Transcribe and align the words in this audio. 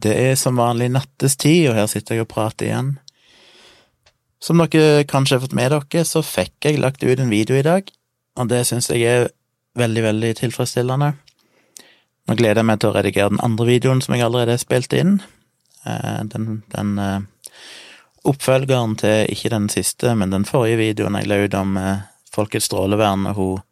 Det 0.00 0.12
er 0.16 0.36
som 0.38 0.58
vanlig 0.60 0.90
nattestid, 0.94 1.70
og 1.70 1.76
her 1.76 1.88
sitter 1.90 2.16
jeg 2.16 2.24
og 2.24 2.30
prater 2.32 2.70
igjen. 2.70 2.92
Som 4.40 4.62
dere 4.62 5.04
kanskje 5.08 5.36
har 5.36 5.42
fått 5.44 5.56
med 5.56 5.74
dere, 5.74 6.04
så 6.08 6.22
fikk 6.24 6.68
jeg 6.68 6.80
lagt 6.80 7.04
ut 7.04 7.20
en 7.20 7.32
video 7.32 7.58
i 7.58 7.66
dag, 7.66 7.90
og 8.40 8.48
det 8.48 8.62
syns 8.68 8.88
jeg 8.88 9.04
er 9.04 9.28
veldig, 9.78 10.04
veldig 10.06 10.30
tilfredsstillende. 10.40 11.12
Nå 12.28 12.36
gleder 12.38 12.62
jeg 12.62 12.68
meg 12.70 12.80
til 12.80 12.90
å 12.90 12.96
redigere 12.96 13.32
den 13.34 13.44
andre 13.44 13.66
videoen 13.68 14.00
som 14.04 14.14
jeg 14.14 14.24
allerede 14.24 14.56
har 14.56 14.62
spilt 14.62 14.94
inn. 14.96 15.18
Eh, 15.84 16.20
den, 16.32 16.62
den 16.72 16.94
eh, 17.02 17.18
oppfølgeren 18.28 18.96
til 19.00 19.26
ikke 19.32 19.52
den 19.52 19.68
siste, 19.72 20.14
men 20.16 20.32
den 20.32 20.46
forrige 20.48 20.80
videoen 20.80 21.18
jeg 21.20 21.28
la 21.28 21.40
ut 21.44 21.56
om 21.58 21.76
eh, 21.80 22.06
Folkets 22.30 22.68
strålevern 22.70 23.26
og 23.26 23.38
hun 23.40 23.66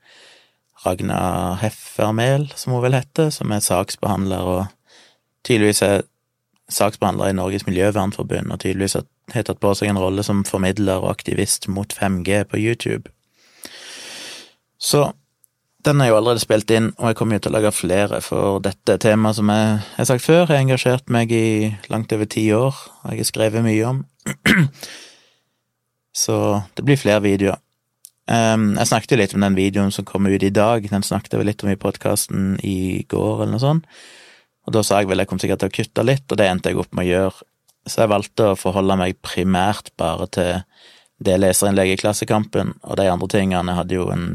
Ragna 0.85 1.57
Heffermel, 1.59 2.49
som 2.59 2.75
hun 2.75 2.85
vel 2.85 2.97
heter, 2.99 3.33
som 3.35 3.51
er 3.55 3.63
saksbehandler 3.63 4.51
og 4.51 4.61
tydeligvis 5.47 5.83
er 5.87 6.05
saksbehandler 6.73 7.31
i 7.31 7.37
Norges 7.37 7.67
Miljøvernforbund, 7.67 8.53
og 8.53 8.61
tydeligvis 8.61 8.99
har 9.35 9.47
tatt 9.47 9.61
på 9.61 9.73
seg 9.77 9.93
en 9.93 10.01
rolle 10.01 10.25
som 10.27 10.45
formidler 10.49 11.01
og 11.01 11.13
aktivist 11.13 11.69
mot 11.73 11.93
5G 11.95 12.43
på 12.51 12.61
YouTube. 12.61 13.11
Så 14.79 15.11
den 15.87 16.01
er 16.01 16.11
jo 16.11 16.17
allerede 16.19 16.43
spilt 16.43 16.71
inn, 16.75 16.91
og 16.99 17.11
jeg 17.11 17.19
kommer 17.19 17.39
jo 17.39 17.45
til 17.47 17.53
å 17.53 17.57
lage 17.59 17.75
flere, 17.75 18.21
for 18.25 18.59
dette 18.63 18.99
temaet 19.03 19.39
som 19.39 19.51
jeg 19.53 19.79
har 19.97 20.09
sagt 20.11 20.25
før, 20.25 20.49
har 20.51 20.61
engasjert 20.61 21.09
meg 21.13 21.33
i 21.33 21.71
langt 21.93 22.13
over 22.13 22.29
ti 22.29 22.49
år, 22.53 22.77
og 23.05 23.15
jeg 23.15 23.23
har 23.23 23.31
skrevet 23.31 23.65
mye 23.65 23.87
om. 23.87 24.03
Så 26.25 26.37
det 26.77 26.85
blir 26.85 27.01
flere 27.01 27.23
videoer. 27.25 27.63
Um, 28.29 28.75
jeg 28.77 28.91
snakket 28.91 29.15
jo 29.15 29.21
litt 29.23 29.35
om 29.39 29.45
den 29.47 29.57
videoen 29.57 29.93
som 29.95 30.05
kom 30.05 30.27
ut 30.29 30.43
i 30.45 30.53
dag, 30.53 30.85
den 30.85 31.07
snakket 31.07 31.33
jeg 31.33 31.41
vel 31.41 31.49
litt 31.49 31.63
om 31.65 31.71
i 31.73 31.79
podkasten 31.81 32.59
i 32.61 33.07
går, 33.09 33.45
eller 33.45 33.55
noe 33.55 33.63
sånt. 33.63 33.87
Og 34.69 34.75
da 34.77 34.83
sa 34.85 35.01
jeg 35.01 35.09
vel 35.09 35.23
jeg 35.23 35.31
kom 35.31 35.41
sikkert 35.41 35.63
til 35.63 35.71
å 35.71 35.77
kutte 35.79 36.05
litt, 36.05 36.27
og 36.29 36.37
det 36.37 36.47
endte 36.51 36.69
jeg 36.69 36.77
opp 36.83 36.93
med 36.93 37.07
å 37.07 37.09
gjøre. 37.09 37.47
Så 37.89 38.03
jeg 38.03 38.13
valgte 38.13 38.51
å 38.51 38.59
forholde 38.59 38.99
meg 39.01 39.17
primært 39.25 39.95
bare 39.97 40.27
til 40.37 40.59
det 41.25 41.39
leserinnlegget 41.41 41.97
i 41.97 42.03
Klassekampen, 42.03 42.75
og 42.85 42.99
de 43.01 43.09
andre 43.09 43.29
tingene 43.33 43.75
hadde 43.79 43.97
jo 43.97 44.11
en 44.13 44.27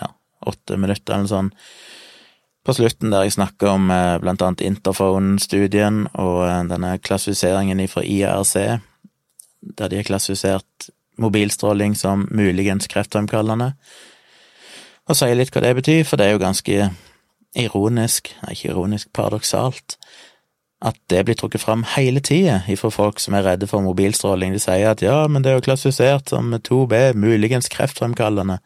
ja, 0.00 0.10
åtte 0.50 0.76
minutter 0.76 1.14
eller 1.14 1.30
sånn 1.30 1.52
på 2.62 2.74
slutten, 2.76 3.10
der 3.10 3.24
jeg 3.26 3.34
snakker 3.34 3.72
om 3.72 3.88
eh, 3.90 4.18
blant 4.22 4.42
annet 4.44 4.62
Interphone-studien 4.62 6.04
og 6.12 6.42
eh, 6.46 6.58
denne 6.70 6.92
klassifiseringen 7.02 7.80
fra 7.90 8.04
IRC, 8.06 8.54
der 9.78 9.90
de 9.90 9.98
har 9.98 10.06
klassifisert 10.06 10.90
mobilstråling 11.22 11.96
som 11.98 12.28
muligens 12.30 12.86
kreftfremkallende, 12.90 13.72
og 15.10 15.18
sier 15.18 15.34
litt 15.34 15.50
hva 15.54 15.64
det 15.64 15.74
betyr, 15.80 16.04
for 16.06 16.18
det 16.18 16.28
er 16.28 16.36
jo 16.36 16.44
ganske 16.44 16.86
ironisk, 17.58 18.32
ikke 18.50 18.70
ironisk, 18.72 19.10
paradoksalt, 19.14 19.96
at 20.82 20.96
det 21.10 21.22
blir 21.26 21.38
trukket 21.38 21.62
fram 21.62 21.84
hele 21.94 22.20
tida 22.24 22.62
ifra 22.70 22.90
folk 22.90 23.20
som 23.22 23.36
er 23.38 23.44
redde 23.46 23.68
for 23.70 23.84
mobilstråling. 23.84 24.54
De 24.54 24.62
sier 24.62 24.90
at 24.90 25.02
ja, 25.04 25.20
men 25.30 25.44
det 25.44 25.52
er 25.52 25.60
jo 25.60 25.66
klassifisert 25.68 26.32
som 26.32 26.50
2B, 26.54 27.12
muligens 27.14 27.70
kreftfremkallende. 27.70 28.58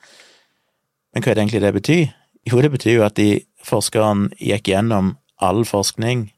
Men 1.12 1.24
hva 1.24 1.32
er 1.32 1.36
det 1.36 1.44
egentlig 1.44 1.64
det 1.64 1.74
betyr? 1.76 2.06
Jo, 2.46 2.62
det 2.62 2.72
betyr 2.72 2.98
jo 3.00 3.04
at 3.04 3.18
de 3.18 3.42
forskerne 3.66 4.30
gikk 4.40 4.70
gjennom 4.70 5.16
all 5.42 5.64
forskning, 5.68 6.30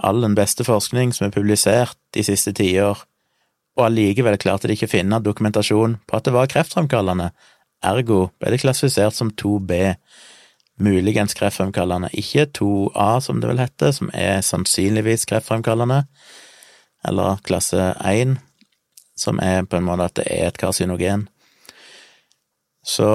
all 0.00 0.22
den 0.24 0.36
beste 0.38 0.64
forskning 0.64 1.12
som 1.12 1.26
er 1.26 1.34
publisert 1.34 1.98
de 2.16 2.24
siste 2.24 2.54
tiår, 2.56 3.02
og 3.76 3.86
allikevel 3.88 4.38
klarte 4.40 4.68
de 4.68 4.76
ikke 4.76 4.88
å 4.88 4.94
finne 4.94 5.20
dokumentasjon 5.24 5.98
på 6.06 6.16
at 6.16 6.28
det 6.28 6.34
var 6.36 6.48
kreftfremkallende. 6.52 7.30
Ergo 7.84 8.30
ble 8.40 8.52
det 8.54 8.62
klassifisert 8.62 9.16
som 9.16 9.32
2B 9.32 9.96
muligens 10.82 11.36
kreftfremkallende, 11.38 12.10
ikke 12.18 12.48
2A, 12.58 13.20
som 13.24 13.40
det 13.40 13.50
vel 13.50 13.62
heter, 13.62 13.92
som 13.96 14.10
er 14.14 14.42
sannsynligvis 14.46 15.26
kreftfremkallende, 15.30 16.02
eller 17.08 17.42
klasse 17.46 17.92
1, 18.08 18.36
som 19.18 19.38
er 19.42 19.64
på 19.66 19.78
en 19.78 19.86
måte 19.86 20.08
at 20.08 20.18
det 20.18 20.26
er 20.30 20.50
et 20.50 20.60
karsinogen. 20.60 21.28
Så 22.86 23.08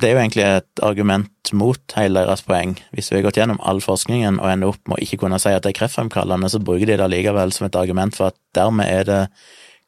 det 0.00 0.08
er 0.08 0.14
jo 0.14 0.20
egentlig 0.22 0.44
et 0.46 0.82
argument 0.86 1.50
mot 1.56 1.94
hele 1.96 2.22
deres 2.22 2.42
poeng. 2.46 2.76
Hvis 2.94 3.10
vi 3.10 3.18
har 3.18 3.26
gått 3.26 3.40
gjennom 3.40 3.60
all 3.66 3.82
forskningen 3.84 4.38
og 4.40 4.48
ender 4.50 4.72
opp 4.72 4.80
med 4.88 4.96
å 4.96 5.02
ikke 5.04 5.20
kunne 5.24 5.40
si 5.42 5.52
at 5.52 5.66
det 5.66 5.74
er 5.74 5.80
kreftfremkallende, 5.80 6.50
så 6.50 6.62
bruker 6.62 6.86
de 6.86 6.96
det 6.96 7.04
allikevel 7.04 7.52
som 7.54 7.66
et 7.66 7.78
argument 7.78 8.16
for 8.16 8.30
at 8.30 8.38
dermed 8.56 8.88
er 8.88 9.08
det 9.08 9.20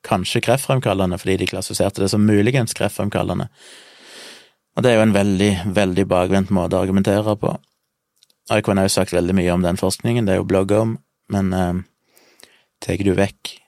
kanskje 0.07 0.43
kreftfremkallende, 0.43 1.19
fordi 1.23 1.39
de 1.41 1.49
klassifiserte 1.53 2.03
det 2.03 2.11
som 2.11 2.27
muligens 2.27 2.75
kreftfremkallende. 2.77 3.49
Og 4.77 4.85
det 4.85 4.93
er 4.93 4.99
jo 4.99 5.07
en 5.07 5.17
veldig, 5.17 5.51
veldig 5.77 6.05
bakvendt 6.09 6.53
måte 6.55 6.79
å 6.79 6.85
argumentere 6.85 7.37
på. 7.37 7.57
Og 8.51 8.55
jeg 8.57 8.65
kunne 8.67 8.85
jo 8.87 8.93
sagt 8.93 9.15
veldig 9.15 9.35
mye 9.37 9.55
om 9.55 9.65
den 9.65 9.81
forskningen, 9.81 10.27
det 10.27 10.35
er 10.35 10.41
jo 10.41 10.49
blogger 10.49 10.87
om, 10.87 10.95
men 11.33 11.53
eh, 11.57 11.83
tar 12.83 13.05
du 13.05 13.13
vekk 13.17 13.59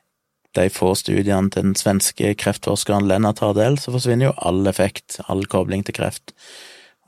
de 0.55 0.69
få 0.71 0.93
studiene 0.99 1.51
til 1.51 1.69
den 1.69 1.79
svenske 1.79 2.35
kreftforskeren 2.39 3.09
Lennart 3.11 3.43
Hardell, 3.43 3.79
så 3.79 3.95
forsvinner 3.95 4.31
jo 4.31 4.37
all 4.39 4.67
effekt, 4.71 5.19
all 5.27 5.45
kobling 5.51 5.83
til 5.87 5.97
kreft. 5.97 6.35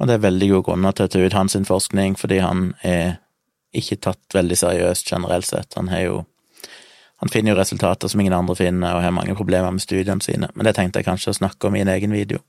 Og 0.01 0.09
det 0.09 0.17
er 0.17 0.25
veldig 0.27 0.49
gode 0.51 0.67
grunner 0.71 0.97
til 0.97 1.07
å 1.07 1.13
ta 1.13 1.23
ut 1.23 1.37
hans 1.37 1.57
forskning, 1.69 2.19
fordi 2.19 2.41
han 2.43 2.73
er 2.85 3.21
ikke 3.77 4.01
tatt 4.09 4.35
veldig 4.35 4.59
seriøst 4.59 5.13
generelt 5.13 5.47
sett. 5.49 5.77
Han 5.79 5.93
har 5.93 6.03
jo 6.05 6.25
han 7.23 7.31
finner 7.33 7.55
jo 7.55 7.57
resultater 7.57 8.11
som 8.13 8.21
ingen 8.21 8.35
andre 8.37 8.55
finner, 8.59 8.93
og 8.93 9.01
har 9.01 9.15
mange 9.15 9.35
problemer 9.39 9.73
med 9.73 9.81
studiene 9.81 10.21
sine, 10.21 10.51
men 10.53 10.69
det 10.69 10.75
tenkte 10.77 11.01
jeg 11.01 11.09
kanskje 11.09 11.33
å 11.33 11.39
snakke 11.39 11.69
om 11.69 11.79
i 11.79 11.81
en 11.81 11.89
egen 11.95 12.13
video. 12.13 12.43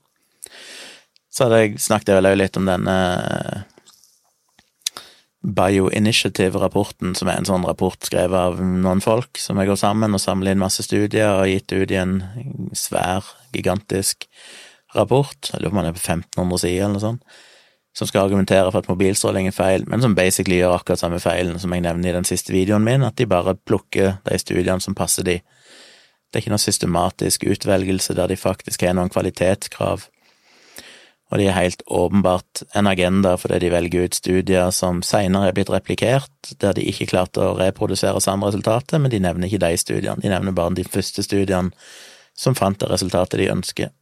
Så 1.30 1.44
hadde 1.44 1.60
jeg 1.60 1.82
snakket 1.82 2.16
vel 2.16 2.30
litt 2.40 2.56
om 2.56 2.68
denne 2.68 2.96
eh, 3.24 3.66
Bioinitiative-rapporten, 5.48 7.14
som 7.14 7.28
er 7.30 7.38
en 7.38 7.46
sånn 7.46 7.66
rapport 7.68 8.02
skrevet 8.04 8.34
av 8.36 8.58
noen 8.58 9.00
folk 9.00 9.38
som 9.38 9.60
har 9.60 9.68
gått 9.70 9.84
sammen 9.84 10.16
og 10.16 10.22
samlet 10.22 10.56
inn 10.56 10.60
masse 10.60 10.82
studier 10.82 11.38
og 11.38 11.46
gitt 11.46 11.72
ut 11.72 11.92
i 11.94 12.00
en 12.00 12.16
svær, 12.76 13.28
gigantisk 13.54 14.26
rapport, 14.96 15.38
jeg 15.52 15.62
lurer 15.62 15.70
på 15.70 15.76
om 15.76 15.80
den 15.84 15.92
er 15.92 15.96
på 15.96 16.02
1500 16.02 16.62
sider 16.64 16.82
eller 16.82 16.96
noe 16.96 17.04
sånt, 17.04 17.38
som 17.96 18.10
skal 18.10 18.26
argumentere 18.26 18.72
for 18.72 18.82
at 18.82 18.90
mobilstråling 18.90 19.48
er 19.50 19.54
feil, 19.54 19.86
men 19.90 20.02
som 20.02 20.16
basically 20.18 20.58
gjør 20.60 20.76
akkurat 20.76 21.00
samme 21.00 21.22
feilen 21.22 21.58
som 21.62 21.72
jeg 21.74 21.86
nevner 21.86 22.10
i 22.10 22.18
den 22.18 22.28
siste 22.28 22.54
videoen 22.54 22.84
min, 22.86 23.06
at 23.06 23.16
de 23.18 23.26
bare 23.30 23.56
plukker 23.68 24.18
de 24.26 24.38
studiene 24.42 24.82
som 24.82 24.96
passer 24.98 25.26
de. 25.26 25.38
Det 26.28 26.38
er 26.38 26.44
ikke 26.44 26.54
noe 26.54 26.62
systematisk 26.62 27.46
utvelgelse 27.48 28.14
der 28.18 28.30
de 28.30 28.36
faktisk 28.38 28.84
har 28.84 28.98
noen 28.98 29.12
kvalitetskrav 29.12 30.06
og 31.28 31.38
de 31.38 31.48
er 31.48 31.56
helt 31.56 31.82
åpenbart 31.86 32.62
en 32.76 32.88
agenda 32.88 33.34
fordi 33.36 33.60
de 33.60 33.72
velger 33.72 34.06
ut 34.08 34.16
studier 34.16 34.70
som 34.72 35.02
senere 35.04 35.50
er 35.50 35.56
blitt 35.56 35.72
replikert, 35.72 36.54
der 36.62 36.72
de 36.76 36.86
ikke 36.88 37.10
klarte 37.10 37.44
å 37.44 37.56
reprodusere 37.58 38.22
samme 38.24 38.48
resultatet, 38.48 38.96
men 39.00 39.12
de 39.12 39.20
nevner 39.20 39.50
ikke 39.50 39.60
de 39.66 39.76
studiene, 39.76 40.22
de 40.22 40.32
nevner 40.32 40.56
bare 40.56 40.76
de 40.78 40.86
første 40.88 41.24
studiene 41.26 41.74
som 42.38 42.56
fant 42.56 42.78
det 42.80 42.88
resultatet 42.88 43.42
de 43.42 43.50
ønsker. 43.52 43.92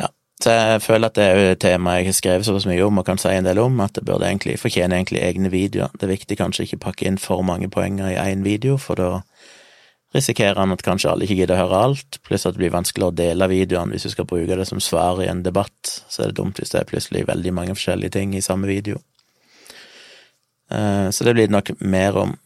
Ja, 0.00 0.08
så 0.42 0.56
jeg 0.56 0.82
føler 0.82 1.12
at 1.12 1.18
det 1.20 1.28
er 1.28 1.42
et 1.52 1.62
tema 1.62 1.98
jeg 2.00 2.10
har 2.10 2.18
skrevet 2.18 2.48
såpass 2.48 2.66
mye 2.66 2.82
om 2.82 2.98
og 2.98 3.06
kan 3.06 3.20
si 3.20 3.30
en 3.30 3.46
del 3.46 3.62
om, 3.62 3.78
at 3.84 3.94
det 3.94 4.06
burde 4.08 4.26
egentlig 4.26 4.58
fortjene 4.58 4.98
egentlig 4.98 5.22
egne 5.22 5.52
videoer. 5.54 5.94
Det 5.94 6.08
er 6.08 6.16
viktig 6.16 6.40
kanskje 6.40 6.66
ikke 6.66 6.82
pakke 6.88 7.06
inn 7.06 7.20
for 7.20 7.46
mange 7.46 7.70
poenger 7.70 8.10
i 8.10 8.18
én 8.32 8.42
video, 8.42 8.74
for 8.80 8.98
da 8.98 9.10
risikerer 10.12 10.60
han 10.60 10.74
at 10.74 10.84
kanskje 10.84 11.10
alle 11.12 11.26
ikke 11.26 11.38
gidder 11.40 11.56
å 11.56 11.64
høre 11.64 11.80
alt, 11.86 12.18
pluss 12.26 12.44
at 12.46 12.56
det 12.56 12.62
blir 12.62 12.74
vanskelig 12.74 13.08
å 13.08 13.14
dele 13.16 13.48
videoene 13.50 13.96
hvis 13.96 14.06
du 14.08 14.12
skal 14.12 14.28
bruke 14.28 14.58
det 14.58 14.66
som 14.68 14.80
svar 14.82 15.22
i 15.24 15.30
en 15.30 15.42
debatt, 15.44 15.94
så 16.08 16.22
er 16.22 16.30
det 16.30 16.40
dumt 16.40 16.60
hvis 16.60 16.74
det 16.74 16.82
er 16.82 16.90
plutselig 16.90 17.24
veldig 17.30 17.54
mange 17.56 17.76
forskjellige 17.76 18.16
ting 18.18 18.36
i 18.36 18.44
samme 18.44 18.68
video. 18.68 19.00
Eh, 20.72 21.08
så 21.10 21.24
det 21.24 21.34
blir 21.36 21.48
det 21.48 21.56
nok 21.56 21.72
mer 21.80 22.18
om. 22.26 22.36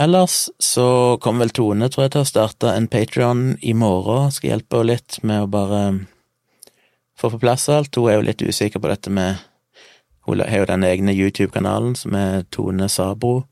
Ellers 0.00 0.48
så 0.62 1.18
kommer 1.20 1.44
vel 1.44 1.54
Tone, 1.54 1.90
tror 1.90 2.06
jeg, 2.06 2.14
til 2.14 2.22
å 2.22 2.28
starte 2.28 2.70
en 2.72 2.88
Patrion 2.88 3.58
i 3.60 3.74
morgen, 3.76 4.30
skal 4.32 4.54
hjelpe 4.54 4.80
henne 4.80 4.94
litt 4.94 5.18
med 5.26 5.44
å 5.44 5.50
bare 5.50 5.82
få 7.20 7.32
på 7.34 7.42
plass 7.42 7.68
alt. 7.68 7.98
Hun 7.98 8.08
er 8.08 8.16
jo 8.20 8.26
litt 8.30 8.42
usikker 8.42 8.80
på 8.80 8.92
dette 8.92 9.12
med 9.12 9.46
Hun 10.28 10.40
har 10.44 10.60
jo 10.60 10.66
den 10.68 10.84
egne 10.84 11.12
YouTube-kanalen 11.16 11.94
som 11.96 12.14
er 12.14 12.44
Tone 12.52 12.86
Sabro, 12.92 13.46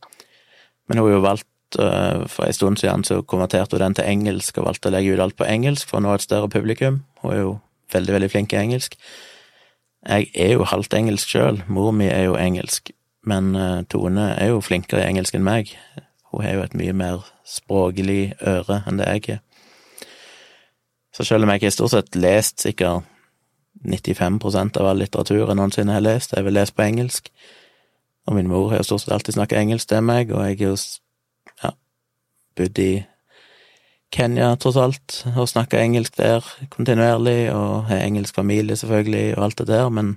men 0.86 0.98
hun 0.98 1.06
har 1.06 1.14
jo 1.14 1.22
valgt 1.24 1.48
for 1.76 2.46
en 2.46 2.52
stund 2.52 2.80
siden 2.80 3.04
så 3.04 3.20
konverterte 3.22 3.76
hun 3.76 3.82
den 3.82 3.94
til 3.98 4.08
engelsk 4.08 4.58
og 4.58 4.70
valgte 4.70 4.88
å 4.88 4.94
legge 4.94 5.14
ut 5.14 5.20
alt 5.20 5.36
på 5.36 5.44
engelsk 5.44 5.88
for 5.90 5.98
å 5.98 6.04
nå 6.04 6.14
et 6.14 6.24
større 6.24 6.48
publikum. 6.48 7.02
Hun 7.22 7.32
er 7.32 7.40
jo 7.40 7.58
veldig, 7.92 8.14
veldig 8.14 8.30
flink 8.30 8.52
i 8.52 8.60
engelsk. 8.60 8.96
Jeg 10.08 10.30
er 10.34 10.54
jo 10.54 10.64
halvt 10.64 10.94
engelsk 10.94 11.28
sjøl, 11.28 11.62
mor 11.66 11.90
mi 11.92 12.06
er 12.06 12.28
jo 12.28 12.36
engelsk, 12.38 12.92
men 13.26 13.54
eh, 13.56 13.82
Tone 13.90 14.30
er 14.38 14.52
jo 14.52 14.62
flinkere 14.64 15.02
i 15.02 15.10
engelsk 15.10 15.34
enn 15.36 15.44
meg. 15.44 15.74
Hun 16.30 16.44
har 16.44 16.54
jo 16.54 16.64
et 16.64 16.76
mye 16.78 16.94
mer 16.96 17.26
språklig 17.48 18.34
øre 18.46 18.82
enn 18.86 19.00
det 19.00 19.08
jeg 19.08 19.36
er. 19.36 19.44
Så 21.12 21.24
selv 21.26 21.44
om 21.44 21.50
jeg 21.50 21.62
ikke 21.62 21.74
stort 21.74 21.96
sett 21.96 22.16
lest 22.16 22.62
sikkert 22.62 23.08
95% 23.84 24.78
av 24.78 24.90
all 24.90 25.00
litteratur 25.02 25.40
jeg 25.40 25.56
noensinne 25.58 25.96
har 25.96 26.04
lest, 26.04 26.34
jeg 26.36 26.46
vil 26.46 26.56
lese 26.56 26.74
på 26.74 26.84
engelsk, 26.86 27.30
og 28.28 28.36
min 28.36 28.48
mor 28.50 28.70
har 28.70 28.82
jo 28.82 28.86
stort 28.86 29.04
sett 29.04 29.14
alltid 29.16 29.38
snakket 29.38 29.58
engelsk 29.58 29.90
til 29.90 30.04
meg, 30.04 30.32
og 30.34 30.44
jeg 30.46 30.60
er 30.60 30.70
jo 30.70 30.76
bodd 32.58 32.82
i 32.82 32.92
Kenya, 34.14 34.54
tross 34.56 34.78
alt, 34.80 35.18
og 35.36 35.50
snakka 35.50 35.80
engelsk 35.82 36.16
der 36.16 36.44
kontinuerlig, 36.72 37.50
og 37.52 37.90
har 37.90 38.06
engelsk 38.06 38.36
familie, 38.38 38.76
selvfølgelig, 38.76 39.36
og 39.36 39.44
alt 39.44 39.58
det 39.60 39.68
der, 39.68 39.88
men, 39.92 40.14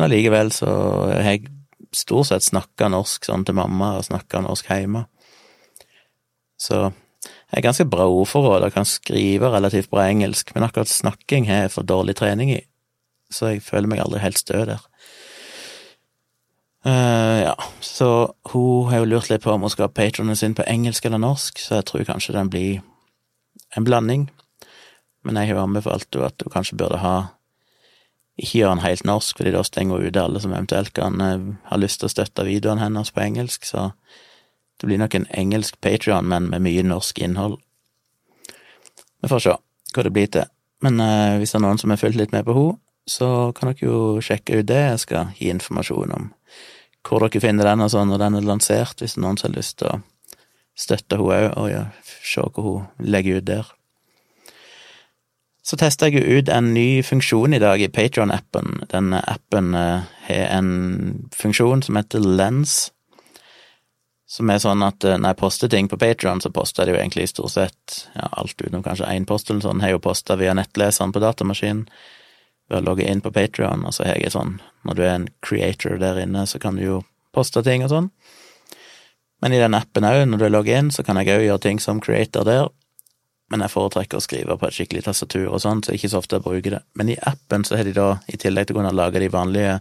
allikevel 0.00 0.50
så 0.50 0.70
har 1.12 1.34
jeg 1.36 1.50
stort 1.94 2.30
sett 2.30 2.46
snakka 2.46 2.88
norsk 2.90 3.28
sånn 3.28 3.44
til 3.46 3.58
mamma, 3.58 3.92
og 3.98 4.06
snakka 4.08 4.40
norsk 4.42 4.72
hjemme. 4.72 5.04
Så 6.58 6.80
jeg 7.54 7.60
er 7.60 7.66
ganske 7.68 7.86
bra 7.86 8.08
ordforråd 8.10 8.64
og 8.66 8.74
kan 8.74 8.88
skrive 8.88 9.52
relativt 9.52 9.92
bra 9.92 10.08
engelsk, 10.08 10.54
men 10.56 10.64
akkurat 10.66 10.90
snakking 10.90 11.46
har 11.50 11.66
jeg 11.66 11.74
for 11.76 11.86
dårlig 11.86 12.16
trening 12.18 12.54
i, 12.56 12.62
så 13.30 13.52
jeg 13.52 13.62
føler 13.66 13.90
meg 13.90 14.02
aldri 14.02 14.24
helt 14.24 14.40
stø 14.40 14.64
der. 14.72 14.82
Uh, 16.84 17.40
ja, 17.40 17.54
så 17.80 18.34
hun 18.52 18.90
har 18.90 19.00
jo 19.00 19.08
lurt 19.08 19.30
litt 19.30 19.44
på 19.44 19.52
om 19.54 19.62
hun 19.64 19.72
skal 19.72 19.88
ha 19.88 19.94
patronen 19.94 20.36
sin 20.36 20.56
på 20.56 20.66
engelsk 20.68 21.06
eller 21.08 21.22
norsk, 21.22 21.60
så 21.60 21.78
jeg 21.78 21.86
tror 21.88 22.04
kanskje 22.04 22.34
den 22.36 22.50
blir 22.52 22.82
en 23.76 23.86
blanding. 23.86 24.26
Men 25.24 25.40
jeg 25.40 25.48
har 25.48 25.56
jo 25.56 25.64
anbefalt 25.64 26.10
henne 26.12 26.28
at 26.28 26.44
hun 26.44 26.52
kanskje 26.52 26.76
burde 26.76 27.00
ha 27.00 27.14
ikke 28.36 28.58
gjøre 28.58 28.74
den 28.74 28.84
helt 28.84 29.04
norsk, 29.08 29.38
fordi 29.38 29.54
da 29.54 29.62
stenger 29.64 29.96
hun 29.96 30.10
ute 30.10 30.22
alle 30.26 30.42
som 30.42 30.52
eventuelt 30.52 30.92
kan 30.92 31.20
uh, 31.22 31.50
ha 31.70 31.80
lyst 31.80 32.02
til 32.02 32.10
å 32.10 32.12
støtte 32.12 32.44
videoen 32.44 32.82
hennes 32.82 33.14
på 33.14 33.22
engelsk, 33.22 33.64
så 33.64 33.92
det 34.80 34.90
blir 34.90 35.00
nok 35.00 35.14
en 35.16 35.28
engelsk 35.32 35.78
Patrion, 35.80 36.28
men 36.28 36.50
med 36.50 36.66
mye 36.66 36.82
norsk 36.84 37.22
innhold. 37.24 37.60
Vi 39.22 39.30
får 39.30 39.44
se 39.46 39.54
hva 39.94 40.04
det 40.04 40.12
blir 40.12 40.28
til. 40.28 40.50
Men 40.84 41.00
uh, 41.00 41.38
hvis 41.40 41.54
det 41.54 41.62
er 41.62 41.64
noen 41.64 41.80
som 41.80 41.94
har 41.94 42.00
fulgt 42.02 42.18
litt 42.20 42.34
med 42.34 42.44
på 42.44 42.56
henne, 42.58 42.80
så 43.08 43.52
kan 43.52 43.68
dere 43.68 43.84
jo 43.84 43.96
sjekke 44.24 44.62
ut 44.62 44.68
det. 44.68 44.80
Jeg 44.80 45.00
skal 45.02 45.32
gi 45.36 45.50
informasjon 45.52 46.12
om 46.16 46.30
hvor 47.04 47.24
dere 47.24 47.42
finner 47.42 47.68
den 47.68 47.84
og 47.84 47.92
sånn 47.92 48.10
når 48.10 48.22
den 48.24 48.40
er 48.40 48.48
lansert, 48.48 49.00
hvis 49.00 49.18
noen 49.20 49.38
har 49.42 49.52
lyst 49.54 49.78
til 49.80 49.92
å 49.92 50.00
støtte 50.74 51.18
henne 51.20 51.30
òg, 51.30 51.48
og 51.60 51.70
ja, 51.70 51.84
se 52.24 52.44
hva 52.44 52.64
hun 52.64 52.86
legger 52.98 53.40
ut 53.40 53.48
der. 53.50 53.72
Så 55.64 55.78
testa 55.80 56.10
jeg 56.10 56.20
jo 56.20 56.40
ut 56.40 56.50
en 56.52 56.74
ny 56.76 57.00
funksjon 57.06 57.56
i 57.56 57.60
dag 57.62 57.80
i 57.80 57.88
Patron-appen. 57.88 58.82
Denne 58.90 59.22
appen 59.32 59.72
uh, 59.72 60.02
har 60.26 60.50
en 60.58 61.30
funksjon 61.32 61.80
som 61.86 61.96
heter 61.96 62.20
Lens, 62.20 62.90
som 64.28 64.50
er 64.52 64.60
sånn 64.60 64.84
at 64.84 65.06
uh, 65.08 65.16
når 65.16 65.32
jeg 65.32 65.40
poster 65.40 65.72
ting 65.72 65.88
på 65.88 66.00
Patron, 66.00 66.42
så 66.44 66.52
poster 66.52 66.84
jeg 66.84 66.96
jo 66.96 67.00
egentlig 67.00 67.30
stort 67.32 67.54
sett 67.54 67.96
ja, 68.12 68.28
alt 68.28 68.60
utenom 68.60 68.84
kanskje 68.84 69.08
én 69.08 69.24
post 69.28 69.48
eller 69.48 69.64
sånn, 69.64 69.80
har 69.80 69.94
jo 69.94 70.04
posta 70.04 70.36
via 70.40 70.52
nettleseren 70.58 71.14
på 71.14 71.24
datamaskinen 71.24 71.86
ved 72.70 72.80
å 72.80 72.84
logge 72.84 73.08
inn 73.08 73.20
på 73.24 73.32
Patrion, 73.34 73.84
og 73.84 73.94
så 73.96 74.06
har 74.08 74.20
jeg 74.20 74.32
sånn 74.34 74.58
når 74.84 74.96
du 74.96 75.02
er 75.04 75.14
en 75.14 75.28
creator 75.44 75.98
der 76.00 76.20
inne, 76.22 76.46
så 76.48 76.60
kan 76.60 76.78
du 76.78 76.84
jo 76.84 77.02
poste 77.34 77.62
ting 77.64 77.84
og 77.84 77.92
sånn. 77.92 78.08
Men 79.44 79.52
i 79.52 79.60
den 79.60 79.76
appen 79.76 80.06
òg, 80.08 80.22
når 80.28 80.40
du 80.40 80.48
logger 80.48 80.80
inn, 80.80 80.90
så 80.94 81.04
kan 81.04 81.20
jeg 81.20 81.34
òg 81.34 81.44
gjøre 81.44 81.64
ting 81.66 81.80
som 81.82 82.00
creator 82.04 82.46
der, 82.48 82.70
men 83.52 83.60
jeg 83.60 83.74
foretrekker 83.74 84.18
å 84.18 84.24
skrive 84.24 84.56
på 84.58 84.68
et 84.68 84.76
skikkelig 84.76 85.04
tastatur 85.04 85.50
og 85.50 85.60
sånn, 85.62 85.82
så 85.84 85.92
ikke 85.94 86.08
så 86.10 86.20
ofte 86.22 86.38
jeg 86.38 86.46
bruker 86.46 86.76
det. 86.78 86.80
Men 86.96 87.12
i 87.12 87.18
appen 87.28 87.66
så 87.66 87.76
har 87.76 87.84
de 87.84 87.92
da, 87.96 88.08
i 88.32 88.40
tillegg 88.40 88.68
til 88.68 88.76
å 88.76 88.80
kunne 88.80 88.94
lage 88.96 89.20
de 89.20 89.28
vanlige 89.32 89.76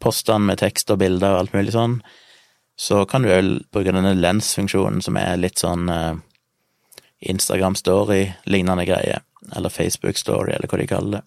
postene 0.00 0.48
med 0.48 0.62
tekst 0.62 0.90
og 0.92 1.02
bilder 1.02 1.34
og 1.34 1.42
alt 1.42 1.56
mulig 1.56 1.74
sånn, 1.76 1.98
så 2.80 3.02
kan 3.04 3.22
du 3.22 3.28
òg 3.28 3.50
bruke 3.68 3.92
denne 3.92 4.14
lens-funksjonen 4.16 5.02
som 5.04 5.18
er 5.20 5.36
litt 5.36 5.60
sånn 5.60 5.92
uh, 5.92 6.16
Instagram 7.20 7.76
Story-lignende 7.76 8.86
greie, 8.88 9.20
eller 9.52 9.72
Facebook 9.74 10.16
Story, 10.16 10.54
eller 10.56 10.70
hva 10.70 10.80
de 10.80 10.88
kaller 10.88 11.18
det. 11.18 11.22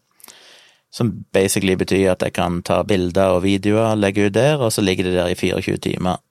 Som 0.93 1.25
basically 1.33 1.73
betyr 1.79 2.11
at 2.11 2.21
jeg 2.21 2.35
kan 2.37 2.61
ta 2.61 2.83
bilder 2.85 3.39
og 3.39 3.43
videoer, 3.47 3.95
legge 3.97 4.27
ut 4.27 4.35
der, 4.35 4.61
og 4.61 4.69
så 4.75 4.83
ligger 4.85 5.09
det 5.09 5.17
der 5.17 5.33
i 5.33 5.39
24 5.39 5.81
timer 5.81 6.21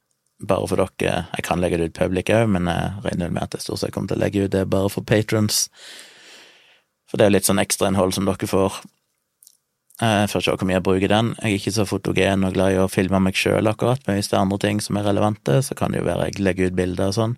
bare 0.47 0.67
for 0.67 0.79
dere. 0.79 1.26
Jeg 1.37 1.44
kan 1.47 1.61
legge 1.62 1.79
det 1.79 1.91
ut 1.91 1.99
public 1.99 2.31
òg, 2.35 2.49
men 2.50 2.67
jeg 2.70 3.05
regner 3.05 3.31
med 3.31 3.44
at 3.44 3.56
jeg 3.56 3.67
stort 3.67 3.82
sett 3.82 3.94
kommer 3.94 4.11
til 4.11 4.19
å 4.19 4.25
legge 4.25 4.47
ut 4.47 4.55
det 4.55 4.64
bare 4.70 4.91
for 4.91 5.06
patrons. 5.06 5.69
For 7.11 7.20
det 7.20 7.26
er 7.26 7.35
litt 7.35 7.49
sånn 7.49 7.62
ekstrainnhold 7.62 8.14
som 8.17 8.26
dere 8.26 8.49
får. 8.50 8.81
Jeg 10.03 10.31
får 10.32 10.43
se 10.43 10.55
hvor 10.56 10.67
mye 10.67 10.79
jeg 10.79 10.87
bruker 10.87 11.12
den. 11.12 11.35
Jeg 11.38 11.50
er 11.50 11.61
ikke 11.61 11.75
så 11.76 11.87
fotogen 11.87 12.47
og 12.49 12.56
glad 12.56 12.75
i 12.75 12.81
å 12.82 12.91
filme 12.91 13.20
meg 13.23 13.38
sjøl 13.38 13.70
akkurat, 13.70 14.03
men 14.06 14.19
hvis 14.19 14.32
det 14.32 14.38
er 14.38 14.47
andre 14.47 14.58
ting 14.65 14.81
som 14.82 14.99
er 14.99 15.06
relevante, 15.06 15.61
så 15.62 15.76
kan 15.79 15.94
det 15.94 16.03
jo 16.03 16.08
være 16.08 16.31
jeg 16.31 16.43
legger 16.43 16.73
ut 16.73 16.79
bilder 16.79 17.12
og 17.12 17.19
sånn. 17.19 17.37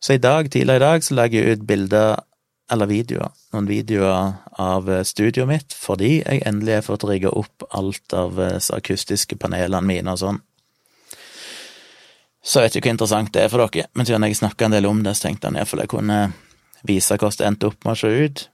Så 0.00 0.16
i 0.16 0.22
dag, 0.22 0.48
tidligere 0.48 0.80
i 0.80 0.86
dag, 0.86 1.04
så 1.04 1.16
legger 1.18 1.42
jeg 1.42 1.58
ut 1.58 1.66
bilder, 1.68 2.22
eller 2.70 2.86
videoer, 2.90 3.32
noen 3.54 3.66
videoer 3.68 4.32
av 4.62 4.90
studioet 5.06 5.48
mitt, 5.48 5.74
fordi 5.74 6.20
jeg 6.20 6.44
endelig 6.46 6.78
har 6.78 6.86
fått 6.86 7.06
rigga 7.08 7.32
opp 7.34 7.64
alt 7.76 8.14
av 8.14 8.38
akustiske 8.76 9.38
panelene 9.40 9.86
mine 9.86 10.14
og 10.14 10.20
sånn. 10.22 10.40
Så 12.42 12.62
vet 12.62 12.72
du 12.72 12.80
hvor 12.80 12.92
interessant 12.94 13.32
det 13.34 13.42
er 13.44 13.50
for 13.52 13.60
dere, 13.66 13.90
men 13.92 14.08
siden 14.08 14.24
jeg 14.24 14.38
snakka 14.38 14.68
en 14.68 14.76
del 14.76 14.88
om 14.88 15.02
det, 15.04 15.12
så 15.16 15.28
tenkte 15.28 15.50
jeg 15.50 15.60
iallfall 15.60 15.84
jeg 15.84 15.92
kunne 15.92 16.20
vise 16.88 17.18
hvordan 17.18 17.36
det 17.36 17.48
endte 17.50 17.68
opp 17.68 17.84
med 17.84 17.92
å 17.92 18.00
se 18.00 18.12
ut. 18.24 18.44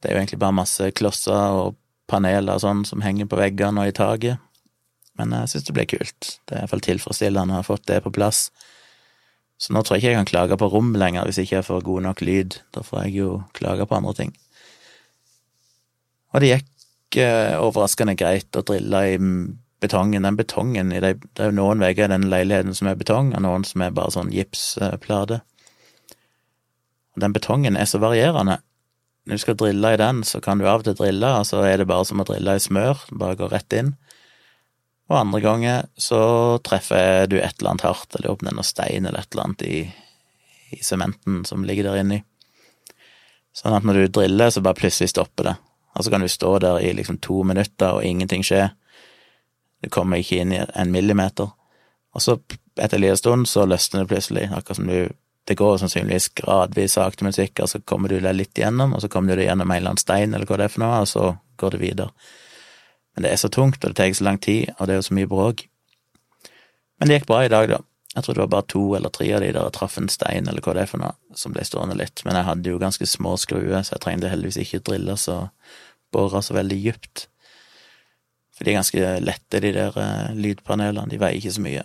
Det 0.00 0.08
er 0.08 0.14
jo 0.14 0.20
egentlig 0.20 0.42
bare 0.44 0.58
masse 0.60 0.90
klosser 0.96 1.56
og 1.58 1.74
paneler 2.10 2.56
og 2.56 2.62
sånn 2.62 2.84
som 2.86 3.02
henger 3.04 3.28
på 3.30 3.38
veggene 3.40 3.82
og 3.82 3.90
i 3.90 3.96
taket, 3.96 4.38
men 5.18 5.34
jeg 5.34 5.52
syns 5.52 5.66
det 5.66 5.74
ble 5.76 5.86
kult. 5.90 6.30
Det 6.46 6.56
er 6.56 6.62
iallfall 6.62 6.84
tilfredsstillende 6.86 7.58
å 7.58 7.60
ha 7.60 7.66
fått 7.66 7.88
det 7.90 7.98
på 8.04 8.14
plass. 8.14 8.48
Så 9.60 9.74
nå 9.76 9.82
tror 9.84 9.98
jeg 9.98 10.02
ikke 10.02 10.12
jeg 10.12 10.20
kan 10.22 10.30
klage 10.30 10.56
på 10.60 10.70
rom 10.72 10.94
lenger 10.96 11.26
hvis 11.28 11.42
ikke 11.42 11.58
jeg 11.58 11.66
får 11.66 11.82
god 11.84 12.06
nok 12.08 12.22
lyd. 12.24 12.60
Da 12.72 12.84
får 12.84 13.04
jeg 13.04 13.18
jo 13.20 13.32
klage 13.56 13.86
på 13.86 13.98
andre 13.98 14.14
ting. 14.16 14.32
Og 16.32 16.40
det 16.40 16.52
gikk 16.54 17.18
eh, 17.20 17.58
overraskende 17.60 18.16
greit 18.16 18.56
å 18.56 18.64
drille 18.64 19.02
i 19.10 19.18
betongen, 19.80 20.24
den 20.24 20.36
betongen 20.38 20.92
de, 20.92 21.00
Det 21.00 21.42
er 21.42 21.50
jo 21.50 21.58
noen 21.58 21.80
vegger 21.82 22.08
i 22.08 22.12
den 22.12 22.28
leiligheten 22.32 22.76
som 22.76 22.88
er 22.88 22.98
betong, 23.00 23.34
og 23.34 23.44
noen 23.44 23.64
som 23.66 23.84
er 23.84 23.94
bare 23.96 24.14
sånn 24.14 24.32
gipsplate. 24.32 25.40
Og 27.16 27.24
den 27.24 27.36
betongen 27.36 27.76
er 27.76 27.88
så 27.88 28.00
varierende. 28.00 28.60
Når 29.26 29.36
du 29.36 29.42
skal 29.42 29.58
drille 29.60 29.92
i 29.92 30.00
den, 30.00 30.22
så 30.24 30.40
kan 30.40 30.60
du 30.60 30.68
av 30.68 30.80
og 30.80 30.88
til 30.88 30.96
drille, 30.96 31.32
og 31.40 31.48
så 31.48 31.64
er 31.66 31.80
det 31.80 31.88
bare 31.90 32.06
som 32.08 32.22
å 32.22 32.28
drille 32.28 32.56
i 32.56 32.62
smør, 32.62 33.04
bare 33.12 33.36
gå 33.40 33.50
rett 33.52 33.76
inn. 33.76 33.94
Og 35.10 35.16
andre 35.18 35.40
ganger 35.42 35.86
så 35.98 36.20
treffer 36.62 37.26
du 37.26 37.40
et 37.40 37.56
eller 37.58 37.72
annet 37.72 37.86
hardt, 37.88 38.14
eller 38.14 38.30
åpner 38.30 38.54
noe 38.54 38.66
stein 38.66 39.06
eller 39.06 39.24
et 39.24 39.32
eller 39.34 39.48
annet 39.48 39.64
i, 39.66 39.78
i 40.76 40.82
sementen 40.86 41.42
som 41.48 41.66
ligger 41.66 41.90
der 41.90 42.02
inni. 42.04 42.20
Sånn 43.56 43.74
at 43.74 43.86
når 43.86 44.04
du 44.04 44.12
driller, 44.20 44.52
så 44.54 44.62
bare 44.62 44.78
plutselig 44.78 45.10
stopper 45.10 45.48
det. 45.50 45.56
Og 45.98 46.06
så 46.06 46.12
kan 46.12 46.22
du 46.22 46.30
stå 46.30 46.52
der 46.62 46.78
i 46.86 46.92
liksom 46.94 47.18
to 47.18 47.42
minutter, 47.42 47.96
og 47.96 48.06
ingenting 48.06 48.46
skjer. 48.46 48.70
Du 49.82 49.90
kommer 49.90 50.20
ikke 50.22 50.44
inn 50.44 50.54
i 50.54 50.60
en 50.62 50.92
millimeter. 50.94 51.50
Og 52.14 52.22
så, 52.22 52.36
etter 52.76 52.98
en 52.98 53.02
liten 53.02 53.18
stund, 53.18 53.48
så 53.50 53.66
løsner 53.66 54.04
det 54.04 54.12
plutselig, 54.12 54.46
akkurat 54.54 54.78
som 54.78 54.86
du 54.90 55.10
Det 55.48 55.54
går 55.56 55.78
sannsynligvis 55.80 56.28
gradvis 56.36 56.92
sakte, 56.94 57.24
men 57.24 57.32
sikkert, 57.32 57.70
så 57.70 57.78
kommer 57.80 58.12
du 58.12 58.20
deg 58.20 58.36
litt 58.36 58.58
gjennom, 58.58 58.92
og 58.94 59.00
så 59.00 59.08
kommer 59.08 59.32
du 59.32 59.40
deg 59.40 59.48
gjennom 59.48 59.70
en 59.70 59.76
eller 59.76 59.90
annen 59.94 59.98
stein, 59.98 60.34
eller 60.34 60.46
hva 60.46 60.58
det 60.60 60.66
er 60.66 60.72
for 60.74 60.82
noe, 60.84 60.98
og 61.00 61.08
så 61.08 61.22
går 61.58 61.74
det 61.74 61.80
videre. 61.80 62.10
Men 63.14 63.26
det 63.26 63.32
er 63.32 63.40
så 63.42 63.50
tungt, 63.52 63.82
og 63.82 63.90
det 63.90 63.98
tar 63.98 64.12
så 64.14 64.26
lang 64.26 64.40
tid, 64.42 64.72
og 64.78 64.86
det 64.86 64.94
er 64.94 65.00
jo 65.00 65.08
så 65.10 65.16
mye 65.18 65.30
bråk. 65.30 65.64
Men 67.00 67.08
det 67.08 67.20
gikk 67.20 67.30
bra 67.30 67.44
i 67.44 67.52
dag, 67.52 67.68
da. 67.70 67.80
Jeg 68.14 68.24
tror 68.26 68.34
det 68.34 68.42
var 68.42 68.54
bare 68.56 68.66
to 68.66 68.82
eller 68.98 69.12
tre 69.14 69.28
av 69.36 69.42
de 69.42 69.52
der 69.54 69.66
jeg 69.68 69.74
traff 69.76 69.98
en 69.98 70.08
stein, 70.10 70.48
eller 70.50 70.64
hva 70.64 70.74
det 70.74 70.82
er 70.82 70.90
for 70.90 71.02
noe, 71.02 71.14
som 71.38 71.54
ble 71.54 71.62
stående 71.66 71.94
litt. 71.98 72.24
Men 72.26 72.38
jeg 72.38 72.48
hadde 72.48 72.72
jo 72.72 72.80
ganske 72.82 73.06
små 73.06 73.36
skruer, 73.38 73.82
så 73.86 73.94
jeg 73.94 74.02
trengte 74.02 74.32
heldigvis 74.32 74.58
ikke 74.64 74.82
drille 74.88 75.14
så 75.20 75.44
bore 76.10 76.42
så 76.42 76.56
veldig 76.56 76.78
dypt. 76.84 77.28
For 78.56 78.66
de 78.66 78.72
er 78.72 78.80
ganske 78.80 79.12
lette, 79.22 79.62
de 79.62 79.72
der 79.76 79.94
uh, 79.96 80.34
lydpanelene. 80.34 81.06
De 81.08 81.20
veier 81.22 81.38
ikke 81.38 81.54
så 81.54 81.62
mye. 81.64 81.84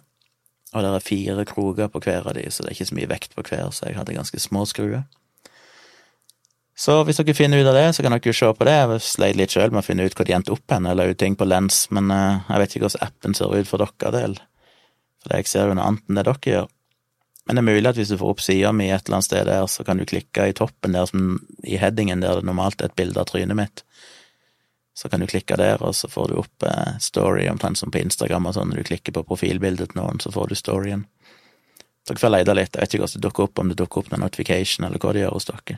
Og 0.74 0.84
det 0.84 0.90
er 0.92 1.06
fire 1.06 1.46
kroker 1.48 1.94
på 1.94 2.02
hver 2.04 2.26
av 2.26 2.36
de, 2.36 2.50
så 2.52 2.64
det 2.64 2.72
er 2.72 2.76
ikke 2.76 2.90
så 2.90 2.98
mye 2.98 3.12
vekt 3.14 3.38
på 3.38 3.46
hver, 3.48 3.70
så 3.72 3.86
jeg 3.88 4.00
hadde 4.00 4.18
ganske 4.18 4.42
små 4.44 4.66
skruer. 4.68 5.06
Så 6.76 6.98
hvis 7.08 7.22
dere 7.22 7.36
finner 7.38 7.62
ut 7.64 7.70
av 7.72 7.78
det, 7.78 7.86
så 7.96 8.04
kan 8.04 8.12
dere 8.12 8.28
jo 8.28 8.36
se 8.36 8.50
på 8.52 8.68
det. 8.68 8.76
Jeg 8.76 9.04
sleit 9.06 9.38
litt 9.40 9.54
sjøl 9.56 9.72
med 9.72 9.80
å 9.80 9.86
finne 9.86 10.04
ut 10.04 10.16
hvor 10.18 10.28
de 10.28 10.36
endte 10.36 10.52
opp 10.52 10.74
hen. 10.74 10.90
Ut 10.92 11.20
ting 11.22 11.38
på 11.40 11.48
lens, 11.48 11.86
men 11.96 12.12
uh, 12.12 12.44
jeg 12.50 12.62
vet 12.62 12.76
ikke 12.76 12.88
hvordan 12.90 13.06
appen 13.08 13.38
ser 13.38 13.56
ut 13.56 13.70
for 13.70 13.84
dere 13.86 14.12
del. 14.16 14.36
For 15.24 15.38
jeg 15.38 15.48
ser 15.50 15.70
jo 15.72 15.78
noe 15.80 15.88
annet 15.88 16.04
enn 16.10 16.20
det 16.20 16.26
dere 16.28 16.52
gjør. 16.52 16.68
Men 17.46 17.58
det 17.58 17.62
er 17.62 17.70
mulig 17.70 17.90
at 17.90 18.00
hvis 18.00 18.12
du 18.12 18.18
får 18.18 18.34
opp 18.34 18.42
sida 18.42 18.74
mi 18.74 18.90
et 18.90 19.06
eller 19.06 19.20
annet 19.20 19.30
sted 19.30 19.48
der, 19.48 19.68
så 19.70 19.86
kan 19.86 20.02
du 20.02 20.08
klikke 20.10 20.50
i 20.50 20.56
toppen 20.58 20.98
der 20.98 21.08
som 21.08 21.36
i 21.64 21.78
headingen 21.78 22.24
der 22.26 22.42
det 22.42 22.50
normalt 22.50 22.82
er 22.82 22.90
et 22.90 22.98
bilde 22.98 23.22
av 23.22 23.30
trynet 23.30 23.58
mitt. 23.58 23.84
Så 24.98 25.12
kan 25.12 25.22
du 25.22 25.28
klikke 25.30 25.58
der, 25.60 25.84
og 25.84 25.94
så 25.96 26.10
får 26.10 26.32
du 26.32 26.38
opp 26.40 26.66
eh, 26.66 26.96
story, 27.04 27.46
omtrent 27.52 27.78
som 27.78 27.92
på 27.92 28.00
Instagram 28.02 28.48
og 28.50 28.56
sånn. 28.56 28.72
Når 28.72 28.82
du 28.82 28.90
klikker 28.90 29.14
på 29.14 29.26
profilbildet 29.28 29.92
til 29.92 30.00
noen, 30.00 30.22
så 30.24 30.32
får 30.34 30.50
du 30.50 30.58
storyen. 30.58 31.04
Dere 32.08 32.22
får 32.22 32.32
lete 32.32 32.56
litt, 32.56 32.74
jeg 32.74 32.82
vet 32.82 32.96
ikke 32.96 33.04
hvordan 33.04 33.22
det 33.22 33.28
dukker 33.28 33.48
opp, 33.48 33.60
om 33.60 33.70
det 33.70 33.78
dukker 33.82 34.02
opp 34.02 34.12
noen 34.14 34.24
notification, 34.26 34.88
eller 34.88 35.02
hva 35.02 35.14
det 35.14 35.26
gjør 35.26 35.36
hos 35.36 35.50
dere. 35.52 35.78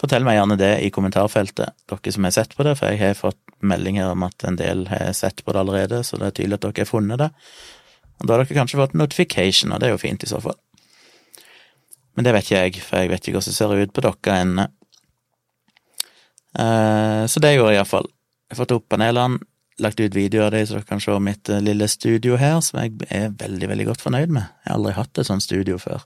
Fortell 0.00 0.24
meg 0.24 0.38
gjerne 0.38 0.56
det 0.56 0.70
i 0.80 0.88
kommentarfeltet, 0.94 1.74
dere 1.90 2.12
som 2.14 2.24
har 2.24 2.32
sett 2.32 2.54
på 2.56 2.64
det, 2.64 2.72
for 2.78 2.88
jeg 2.88 3.02
har 3.02 3.18
fått 3.18 3.40
meldinger 3.60 4.14
om 4.14 4.24
at 4.24 4.46
en 4.48 4.56
del 4.56 4.86
har 4.88 5.12
sett 5.16 5.44
på 5.44 5.52
det 5.52 5.60
allerede, 5.60 6.00
så 6.06 6.16
det 6.16 6.30
er 6.30 6.36
tydelig 6.38 6.56
at 6.56 6.64
dere 6.64 6.86
har 6.86 6.88
funnet 6.88 7.20
det. 7.20 7.28
Og 8.20 8.28
da 8.28 8.34
har 8.34 8.44
dere 8.44 8.56
kanskje 8.56 8.80
fått 8.80 8.96
notification, 8.96 9.74
og 9.74 9.80
det 9.80 9.90
er 9.90 9.94
jo 9.94 10.00
fint 10.00 10.24
i 10.24 10.30
så 10.30 10.40
fall. 10.40 10.56
Men 12.16 12.26
det 12.26 12.32
vet 12.36 12.48
ikke 12.48 12.62
jeg, 12.62 12.84
for 12.84 13.02
jeg 13.02 13.12
vet 13.12 13.28
ikke 13.28 13.36
hvordan 13.36 13.52
det 13.52 13.58
ser 13.58 13.76
ut 13.76 13.92
på 13.96 14.04
dere 14.06 14.38
ennå. 14.46 14.66
Eh, 16.60 17.22
så 17.30 17.42
det 17.44 17.54
gjorde 17.54 17.74
jeg 17.74 17.82
iallfall. 17.82 18.08
Jeg 18.48 18.56
har 18.56 18.62
fått 18.64 18.74
opp 18.74 18.88
panelene, 18.90 19.40
lagt 19.80 20.00
ut 20.00 20.16
videoer 20.16 20.48
av 20.48 20.56
dem, 20.56 20.64
så 20.66 20.78
dere 20.78 20.88
kan 20.88 21.04
se 21.04 21.18
mitt 21.22 21.52
eh, 21.52 21.62
lille 21.64 21.88
studio 21.88 22.40
her, 22.40 22.58
som 22.64 22.80
jeg 22.80 22.96
er 23.12 23.36
veldig, 23.36 23.68
veldig 23.74 23.86
godt 23.92 24.04
fornøyd 24.04 24.32
med. 24.32 24.48
Jeg 24.64 24.72
har 24.72 24.80
aldri 24.80 24.96
hatt 24.96 25.20
et 25.20 25.28
sånt 25.28 25.44
studio 25.44 25.78
før. 25.80 26.04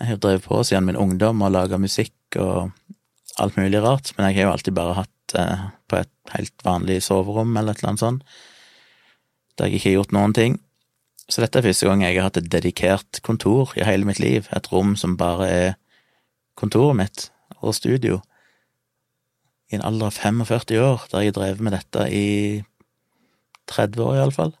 Jeg 0.00 0.10
har 0.10 0.20
drevet 0.22 0.46
på 0.46 0.58
siden 0.66 0.88
min 0.88 0.98
ungdom 0.98 1.42
og 1.46 1.52
laga 1.54 1.78
musikk 1.78 2.38
og 2.42 2.72
alt 3.38 3.56
mulig 3.58 3.82
rart, 3.82 4.12
men 4.16 4.28
jeg 4.28 4.40
har 4.40 4.48
jo 4.48 4.54
alltid 4.54 4.74
bare 4.74 4.96
hatt 4.98 5.36
eh, 5.38 5.64
på 5.90 6.00
et 6.00 6.34
helt 6.34 6.66
vanlig 6.66 7.00
soverom 7.06 7.54
eller 7.56 7.74
et 7.74 7.82
eller 7.82 7.92
annet 7.92 8.04
sånt. 8.04 8.22
der 9.58 9.70
jeg 9.70 9.78
ikke 9.78 9.88
har 9.88 9.98
gjort 10.00 10.14
noen 10.16 10.34
ting. 10.34 10.56
Så 11.30 11.40
dette 11.40 11.58
er 11.58 11.64
første 11.64 11.86
gang 11.86 12.02
jeg 12.02 12.16
har 12.18 12.26
hatt 12.26 12.40
et 12.40 12.50
dedikert 12.50 13.20
kontor 13.22 13.72
i 13.78 13.84
hele 13.86 14.04
mitt 14.04 14.18
liv, 14.18 14.48
et 14.50 14.70
rom 14.72 14.96
som 14.96 15.16
bare 15.16 15.48
er 15.48 15.74
kontoret 16.58 16.98
mitt 16.98 17.28
og 17.62 17.74
studio, 17.74 18.20
i 19.70 19.78
en 19.78 19.84
alder 19.86 20.10
av 20.10 20.18
45 20.18 20.80
år, 20.82 21.06
der 21.10 21.22
jeg 21.22 21.32
har 21.32 21.38
drevet 21.38 21.62
med 21.64 21.72
dette 21.72 22.08
i 22.12 22.26
30 23.70 24.02
år, 24.04 24.18
iallfall. 24.18 24.52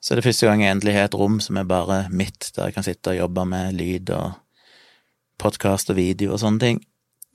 Så 0.00 0.14
det 0.14 0.22
er 0.22 0.28
første 0.28 0.46
gang 0.46 0.62
jeg 0.62 0.76
endelig 0.76 0.94
har 0.94 1.08
et 1.08 1.16
rom 1.18 1.40
som 1.42 1.58
er 1.58 1.66
bare 1.66 2.04
mitt, 2.14 2.52
der 2.54 2.68
jeg 2.68 2.76
kan 2.76 2.86
sitte 2.86 3.12
og 3.12 3.18
jobbe 3.18 3.44
med 3.50 3.78
lyd 3.78 4.12
og 4.14 4.36
podkast 5.42 5.90
og 5.90 5.98
video 5.98 6.34
og 6.34 6.42
sånne 6.42 6.62
ting. 6.62 6.82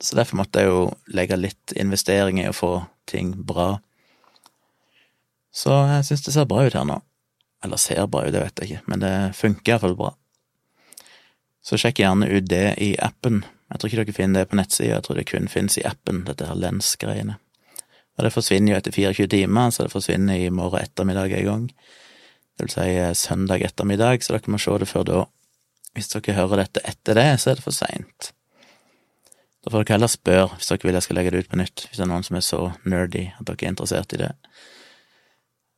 Så 0.04 0.16
derfor 0.16 0.40
måtte 0.40 0.64
jeg 0.64 0.72
jo 0.72 0.86
legge 1.16 1.40
litt 1.40 1.76
investering 1.80 2.40
i 2.42 2.50
å 2.50 2.56
få 2.56 2.74
ting 3.10 3.34
bra. 3.48 3.78
Så 5.54 5.76
jeg 5.92 6.08
syns 6.08 6.26
det 6.26 6.36
ser 6.36 6.50
bra 6.50 6.64
ut 6.66 6.76
her 6.76 6.88
nå. 6.88 7.00
Eller 7.64 7.80
ser 7.80 8.08
bra 8.12 8.26
ut, 8.26 8.34
det 8.36 8.42
vet 8.44 8.60
jeg 8.60 8.72
ikke, 8.72 8.86
men 8.92 9.04
det 9.04 9.14
funker 9.40 9.76
iallfall 9.76 9.96
bra. 10.00 10.14
Så 11.64 11.80
sjekk 11.80 12.02
gjerne 12.02 12.28
ut 12.28 12.48
det 12.52 12.74
i 12.84 12.94
appen. 13.00 13.44
Jeg 13.72 13.80
tror 13.80 13.90
ikke 13.90 14.04
dere 14.04 14.16
finner 14.18 14.44
det 14.44 14.52
på 14.52 14.60
nettsida, 14.60 14.98
jeg 14.98 15.06
tror 15.06 15.20
det 15.20 15.28
kun 15.30 15.48
finnes 15.52 15.78
i 15.80 15.86
appen, 15.88 16.26
dette 16.28 16.48
her 16.50 16.60
lens-greiene. 16.60 17.38
Og 18.18 18.26
det 18.26 18.34
forsvinner 18.36 18.74
jo 18.74 18.80
etter 18.82 18.94
24 18.94 19.30
timer, 19.32 19.72
så 19.72 19.86
det 19.86 19.94
forsvinner 19.94 20.38
i 20.38 20.52
morgen 20.54 20.84
ettermiddag 20.84 21.32
en 21.40 21.48
gang. 21.48 21.64
Det 22.54 22.68
vil 22.68 22.74
si 22.76 22.90
eh, 22.98 23.16
søndag 23.18 23.66
ettermiddag, 23.66 24.24
så 24.24 24.36
dere 24.36 24.54
må 24.54 24.62
se 24.62 24.78
det 24.82 24.90
før 24.90 25.08
da. 25.10 25.24
Hvis 25.94 26.12
dere 26.14 26.38
hører 26.38 26.64
dette 26.64 26.84
etter 26.90 27.18
det, 27.18 27.28
så 27.42 27.52
er 27.52 27.60
det 27.60 27.66
for 27.66 27.76
seint. 27.76 28.34
Da 29.64 29.72
får 29.72 29.86
dere 29.86 29.96
heller 29.96 30.12
spørre 30.12 30.58
hvis 30.58 30.70
dere 30.70 30.88
vil 30.90 30.98
jeg 30.98 31.06
skal 31.06 31.20
legge 31.20 31.34
det 31.34 31.44
ut 31.46 31.52
på 31.54 31.60
nytt, 31.62 31.88
hvis 31.88 32.00
det 32.00 32.06
er 32.06 32.12
noen 32.12 32.26
som 32.28 32.38
er 32.38 32.46
så 32.46 32.62
nerdy 32.84 33.28
at 33.32 33.48
dere 33.48 33.62
er 33.62 33.74
interessert 33.74 34.16
i 34.16 34.22
det. 34.26 34.32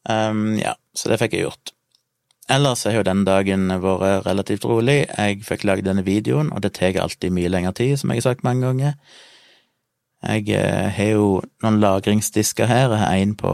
Um, 0.05 0.55
ja, 0.59 0.75
så 0.93 1.09
det 1.09 1.19
fikk 1.21 1.37
jeg 1.37 1.47
gjort. 1.47 1.71
Ellers 2.51 2.83
har 2.85 2.93
jo 2.99 3.05
denne 3.05 3.25
dagen 3.25 3.71
vært 3.81 4.27
relativt 4.27 4.67
rolig. 4.69 4.99
Jeg 5.09 5.45
fikk 5.47 5.63
lagd 5.65 5.87
denne 5.87 6.05
videoen, 6.05 6.51
og 6.53 6.61
det 6.61 6.75
tar 6.77 6.97
alltid 7.01 7.33
mye 7.33 7.49
lengre 7.49 7.73
tid, 7.77 7.95
som 7.97 8.13
jeg 8.13 8.21
har 8.21 8.27
sagt 8.27 8.45
mange 8.45 8.67
ganger. 8.67 8.99
Jeg 10.25 10.49
eh, 10.57 10.89
har 10.93 11.09
jo 11.17 11.29
noen 11.65 11.79
lagringsdisker 11.81 12.69
her. 12.69 12.93
Jeg 12.93 13.01
har 13.01 13.21
en 13.21 13.33
på 13.37 13.53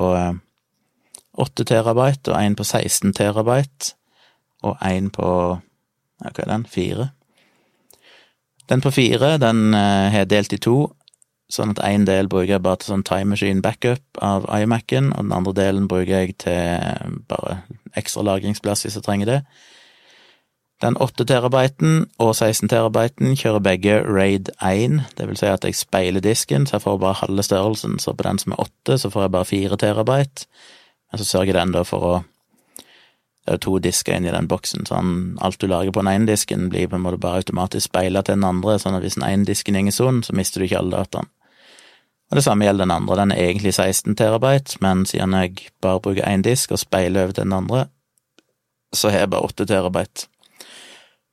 8 1.38 1.64
eh, 1.64 1.68
terabyte 1.68 2.34
og 2.34 2.38
en 2.40 2.56
på 2.56 2.64
16 2.64 3.14
terabyte, 3.18 3.96
og 4.64 4.78
en 4.86 5.10
på 5.10 5.28
ja, 6.22 6.30
hva 6.30 6.44
er 6.44 6.52
den, 6.52 6.66
4? 6.70 7.10
Den 8.70 8.82
på 8.82 8.92
4 8.94 9.38
den 9.42 9.74
eh, 9.74 10.10
har 10.14 10.24
jeg 10.24 10.32
delt 10.34 10.54
i 10.54 10.62
to, 10.62 10.78
sånn 11.52 11.74
at 11.74 11.84
én 11.84 12.06
del 12.08 12.30
bruker 12.32 12.56
jeg 12.56 12.64
bare 12.64 12.80
til 12.80 12.94
sånn 12.94 13.04
time 13.08 13.34
machine 13.34 13.64
backup 13.64 14.22
av 14.24 14.48
iMac-en, 14.56 15.12
og 15.12 15.28
den 15.28 15.36
andre 15.36 15.56
delen 15.58 15.90
bruker 15.92 16.22
jeg 16.22 16.38
til 16.46 17.20
bare 17.28 17.62
ekstra 18.00 18.24
lagringsplass 18.24 18.86
hvis 18.86 18.98
jeg 19.00 19.06
trenger 19.08 19.32
det. 19.32 19.40
Den 20.82 20.96
8 20.98 21.28
terabyten 21.30 22.08
og 22.18 22.32
16 22.34 22.72
terabyten 22.72 23.36
kjører 23.38 23.62
begge 23.62 24.00
RAID 24.02 24.50
1, 24.66 25.02
det 25.18 25.28
vil 25.30 25.38
si 25.38 25.46
at 25.46 25.68
jeg 25.68 25.78
speiler 25.78 26.24
disken, 26.24 26.66
så 26.66 26.80
jeg 26.80 26.86
får 26.88 27.02
bare 27.04 27.20
halve 27.20 27.44
størrelsen, 27.46 28.00
så 28.02 28.16
på 28.18 28.26
den 28.26 28.42
som 28.42 28.56
er 28.56 28.64
8, 28.64 28.98
så 29.04 29.12
får 29.14 29.28
jeg 29.28 29.34
bare 29.36 29.50
4 29.52 29.78
terabyte, 29.84 30.48
men 31.12 31.22
så 31.22 31.28
sørger 31.28 31.60
den 31.60 31.74
da 31.76 31.86
for 31.88 32.08
å 32.08 32.14
Det 33.42 33.56
er 33.56 33.58
to 33.58 33.80
disker 33.82 34.14
inni 34.14 34.30
den 34.30 34.46
boksen, 34.46 34.84
sånn 34.86 35.14
alt 35.42 35.58
du 35.58 35.66
lager 35.66 35.90
på 35.90 36.04
den 36.04 36.12
ene 36.12 36.28
disken, 36.30 36.68
blir 36.70 36.86
på 36.88 36.94
en 37.00 37.02
måte 37.02 37.18
bare 37.18 37.40
automatisk 37.42 37.88
speila 37.90 38.22
til 38.22 38.36
den 38.36 38.46
andre, 38.46 38.76
sånn 38.78 38.94
at 38.94 39.02
hvis 39.02 39.18
den 39.18 39.26
ene 39.26 39.48
disken 39.50 39.80
går 39.82 39.96
sånn, 39.96 40.20
så 40.22 40.36
mister 40.38 40.62
du 40.62 40.68
ikke 40.68 40.78
alle 40.78 41.00
dataene. 41.00 41.32
Og 42.30 42.38
det 42.38 42.44
samme 42.46 42.64
gjelder 42.64 42.86
den 42.86 42.94
andre, 42.94 43.16
den 43.20 43.34
er 43.34 43.42
egentlig 43.44 43.74
16 43.74 44.16
terabyte, 44.16 44.78
men 44.80 45.02
siden 45.10 45.34
jeg 45.36 45.72
bare 45.82 46.00
bruker 46.00 46.30
én 46.30 46.46
disk 46.46 46.72
og 46.72 46.80
speiler 46.80 47.26
over 47.26 47.34
til 47.34 47.44
den 47.44 47.58
andre, 47.58 47.82
så 48.94 49.10
har 49.10 49.26
jeg 49.26 49.32
bare 49.34 49.50
8 49.50 49.66
terabyte 49.68 50.30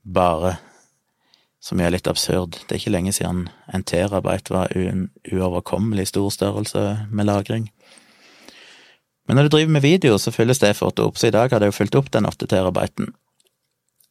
bare, 0.02 0.56
som 1.60 1.78
er 1.80 1.92
litt 1.92 2.08
absurd. 2.10 2.56
Det 2.64 2.74
er 2.74 2.80
ikke 2.80 2.94
lenge 2.96 3.12
siden 3.14 3.46
en 3.74 3.84
terabyte 3.84 4.50
var 4.50 4.74
en 4.74 5.10
uoverkommelig 5.28 6.08
stor 6.10 6.32
størrelse 6.34 6.84
med 7.12 7.28
lagring. 7.28 7.68
Men 9.28 9.36
når 9.36 9.46
du 9.46 9.52
driver 9.52 9.72
med 9.76 9.84
video, 9.84 10.16
så 10.16 10.32
fylles 10.32 10.60
det 10.62 10.72
fort 10.78 10.98
opp, 11.04 11.18
så 11.20 11.28
i 11.28 11.34
dag 11.34 11.52
hadde 11.52 11.68
jeg 11.68 11.74
jo 11.74 11.78
fylt 11.82 11.96
opp 12.00 12.06
den 12.14 12.26
8 12.28 12.48
terabyten, 12.48 13.10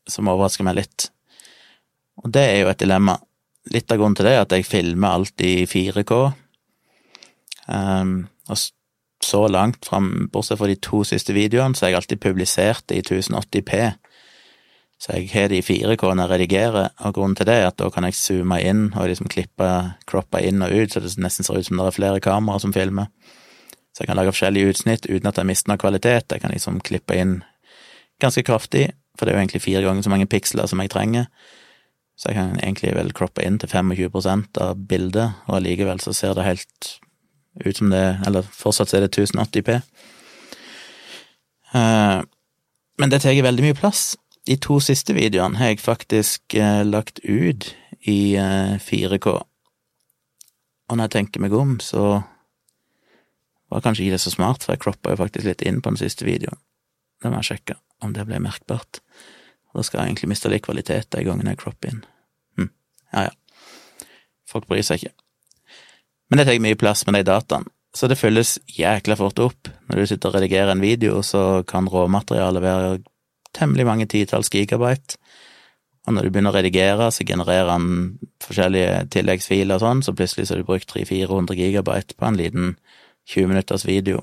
som 0.08 0.30
overrasker 0.30 0.68
meg 0.68 0.78
litt. 0.78 1.08
Og 2.22 2.30
det 2.34 2.44
er 2.52 2.60
jo 2.62 2.70
et 2.70 2.82
dilemma. 2.84 3.18
Litt 3.74 3.92
av 3.92 3.98
grunnen 4.00 4.18
til 4.18 4.30
det 4.30 4.36
er 4.38 4.46
at 4.46 4.54
jeg 4.54 4.68
filmer 4.70 5.18
alt 5.18 5.44
i 5.44 5.66
4K, 5.68 6.20
um, 6.22 7.74
ehm, 7.74 8.14
og 8.48 8.62
så 9.26 9.42
langt 9.50 9.90
fram, 9.90 10.30
bortsett 10.32 10.62
fra 10.62 10.70
de 10.70 10.78
to 10.86 11.02
siste 11.08 11.34
videoene, 11.36 11.76
så 11.76 11.88
har 11.88 11.96
jeg 11.96 12.02
alltid 12.04 12.22
publisert 12.22 12.86
det 12.88 13.02
i 13.02 13.04
1080P. 13.18 13.82
Så 15.02 15.14
jeg 15.18 15.32
har 15.34 15.50
det 15.50 15.60
i 15.60 15.66
4K 15.66 16.14
når 16.14 16.24
jeg 16.24 16.32
redigerer, 16.32 16.94
og 17.06 17.18
grunnen 17.18 17.36
til 17.38 17.50
det 17.50 17.58
er 17.58 17.68
at 17.72 17.78
da 17.82 17.90
kan 17.94 18.06
jeg 18.06 18.18
zoome 18.18 18.62
inn 18.66 18.88
og 18.94 19.10
liksom 19.10 19.30
klippe, 19.34 19.68
croppe 20.10 20.42
inn 20.46 20.62
og 20.66 20.74
ut, 20.74 20.94
så 20.94 21.02
det 21.02 21.18
nesten 21.22 21.46
ser 21.46 21.58
ut 21.58 21.68
som 21.68 21.82
det 21.82 21.90
er 21.90 21.98
flere 21.98 22.24
kameraer 22.24 22.64
som 22.64 22.74
filmer. 22.74 23.10
Så 23.98 24.04
jeg 24.04 24.12
kan 24.12 24.20
lage 24.20 24.30
forskjellige 24.30 24.70
utsnitt 24.70 25.08
uten 25.10 25.26
at 25.26 25.40
jeg 25.42 25.50
mister 25.50 25.72
noe 25.72 25.82
kvalitet. 25.82 26.30
Jeg 26.30 26.44
kan 26.44 26.52
liksom 26.54 26.76
klippe 26.86 27.16
inn 27.18 27.40
ganske 28.22 28.44
kraftig, 28.46 28.92
for 29.18 29.26
det 29.26 29.34
er 29.34 29.40
jo 29.40 29.42
egentlig 29.42 29.64
fire 29.64 29.82
ganger 29.82 30.06
så 30.06 30.12
mange 30.14 30.28
piksler 30.30 30.70
som 30.70 30.84
jeg 30.84 30.92
trenger. 30.94 31.26
Så 32.14 32.30
jeg 32.30 32.38
kan 32.38 32.60
egentlig 32.60 32.94
vel 32.94 33.10
croppe 33.18 33.42
inn 33.42 33.58
til 33.58 33.74
25% 33.74 34.62
av 34.62 34.78
bildet, 34.78 35.34
og 35.50 35.58
allikevel 35.58 35.98
så 36.04 36.14
ser 36.14 36.38
det 36.38 36.46
helt 36.46 36.92
ut 37.66 37.80
som 37.80 37.90
det 37.90 38.20
Eller 38.30 38.46
fortsatt 38.46 38.94
er 38.94 39.08
det 39.08 39.18
1080P. 39.18 39.80
Uh, 41.74 42.22
men 43.02 43.10
det 43.10 43.24
tar 43.26 43.42
veldig 43.42 43.66
mye 43.66 43.78
plass. 43.82 44.14
De 44.46 44.62
to 44.62 44.78
siste 44.78 45.18
videoene 45.18 45.58
har 45.58 45.74
jeg 45.74 45.82
faktisk 45.82 46.54
eh, 46.54 46.86
lagt 46.86 47.20
ut 47.26 47.74
i 48.08 48.38
eh, 48.40 48.78
4K. 48.78 49.34
Og 50.88 50.96
når 50.96 51.10
jeg 51.10 51.16
tenker 51.18 51.44
meg 51.44 51.54
om, 51.58 51.80
så 51.84 52.22
var 53.72 53.84
kanskje 53.84 54.06
ikke 54.06 54.16
det 54.16 54.24
så 54.24 54.34
smart, 54.34 54.64
for 54.64 54.76
jeg 54.76 54.84
kroppa 54.84 55.14
jo 55.14 55.20
faktisk 55.20 55.48
litt 55.48 55.64
inn 55.68 55.82
på 55.82 55.92
den 55.94 56.00
siste 56.00 56.28
videoen. 56.28 56.60
Da 57.24 57.32
må 57.32 57.42
jeg 57.42 57.52
sjekke 57.52 57.78
om 58.06 58.14
det 58.16 58.28
ble 58.30 58.40
merkbart. 58.44 59.02
Da 59.78 59.84
skal 59.86 60.02
jeg 60.02 60.14
egentlig 60.14 60.32
miste 60.32 60.50
litt 60.50 60.66
kvalitet 60.66 61.12
de 61.14 61.24
gangene 61.26 61.54
jeg 61.54 61.62
cropper 61.62 61.92
inn. 61.92 62.04
Hm. 62.58 62.70
Ja, 63.14 63.28
ja. 63.28 64.06
Folk 64.48 64.66
bryr 64.70 64.86
seg 64.86 65.04
ikke. 65.04 65.14
Men 66.28 66.40
det 66.40 66.48
tar 66.48 66.64
mye 66.64 66.80
plass 66.80 67.06
med 67.08 67.20
de 67.20 67.28
dataene, 67.28 67.70
så 67.96 68.10
det 68.10 68.20
fylles 68.20 68.58
jækla 68.74 69.16
fort 69.20 69.40
opp. 69.44 69.70
Når 69.88 70.00
du 70.00 70.10
sitter 70.10 70.32
og 70.32 70.38
redigerer 70.38 70.74
en 70.74 70.84
video, 70.84 71.22
så 71.26 71.64
kan 71.68 71.88
råmaterialet 71.90 72.64
være 72.64 72.90
temmelig 73.58 73.86
mange 73.88 74.08
titalls 74.12 74.52
gigabyte. 74.54 75.18
Og 76.08 76.16
når 76.16 76.24
du 76.24 76.32
begynner 76.32 76.54
å 76.54 76.58
redigere, 76.58 77.10
så 77.12 77.26
genererer 77.28 77.70
han 77.74 78.18
forskjellige 78.44 79.08
tilleggsfiler 79.16 79.76
og 79.76 79.84
sånn, 79.84 80.04
så 80.06 80.16
plutselig 80.16 80.48
så 80.48 80.56
har 80.56 80.64
du 80.64 80.70
brukt 80.70 80.90
300-400 80.94 81.58
gigabyte 81.60 82.16
på 82.16 82.28
en 82.28 82.40
liten 82.40 82.76
20 83.28 83.52
minutters 83.52 83.86
video. 83.88 84.22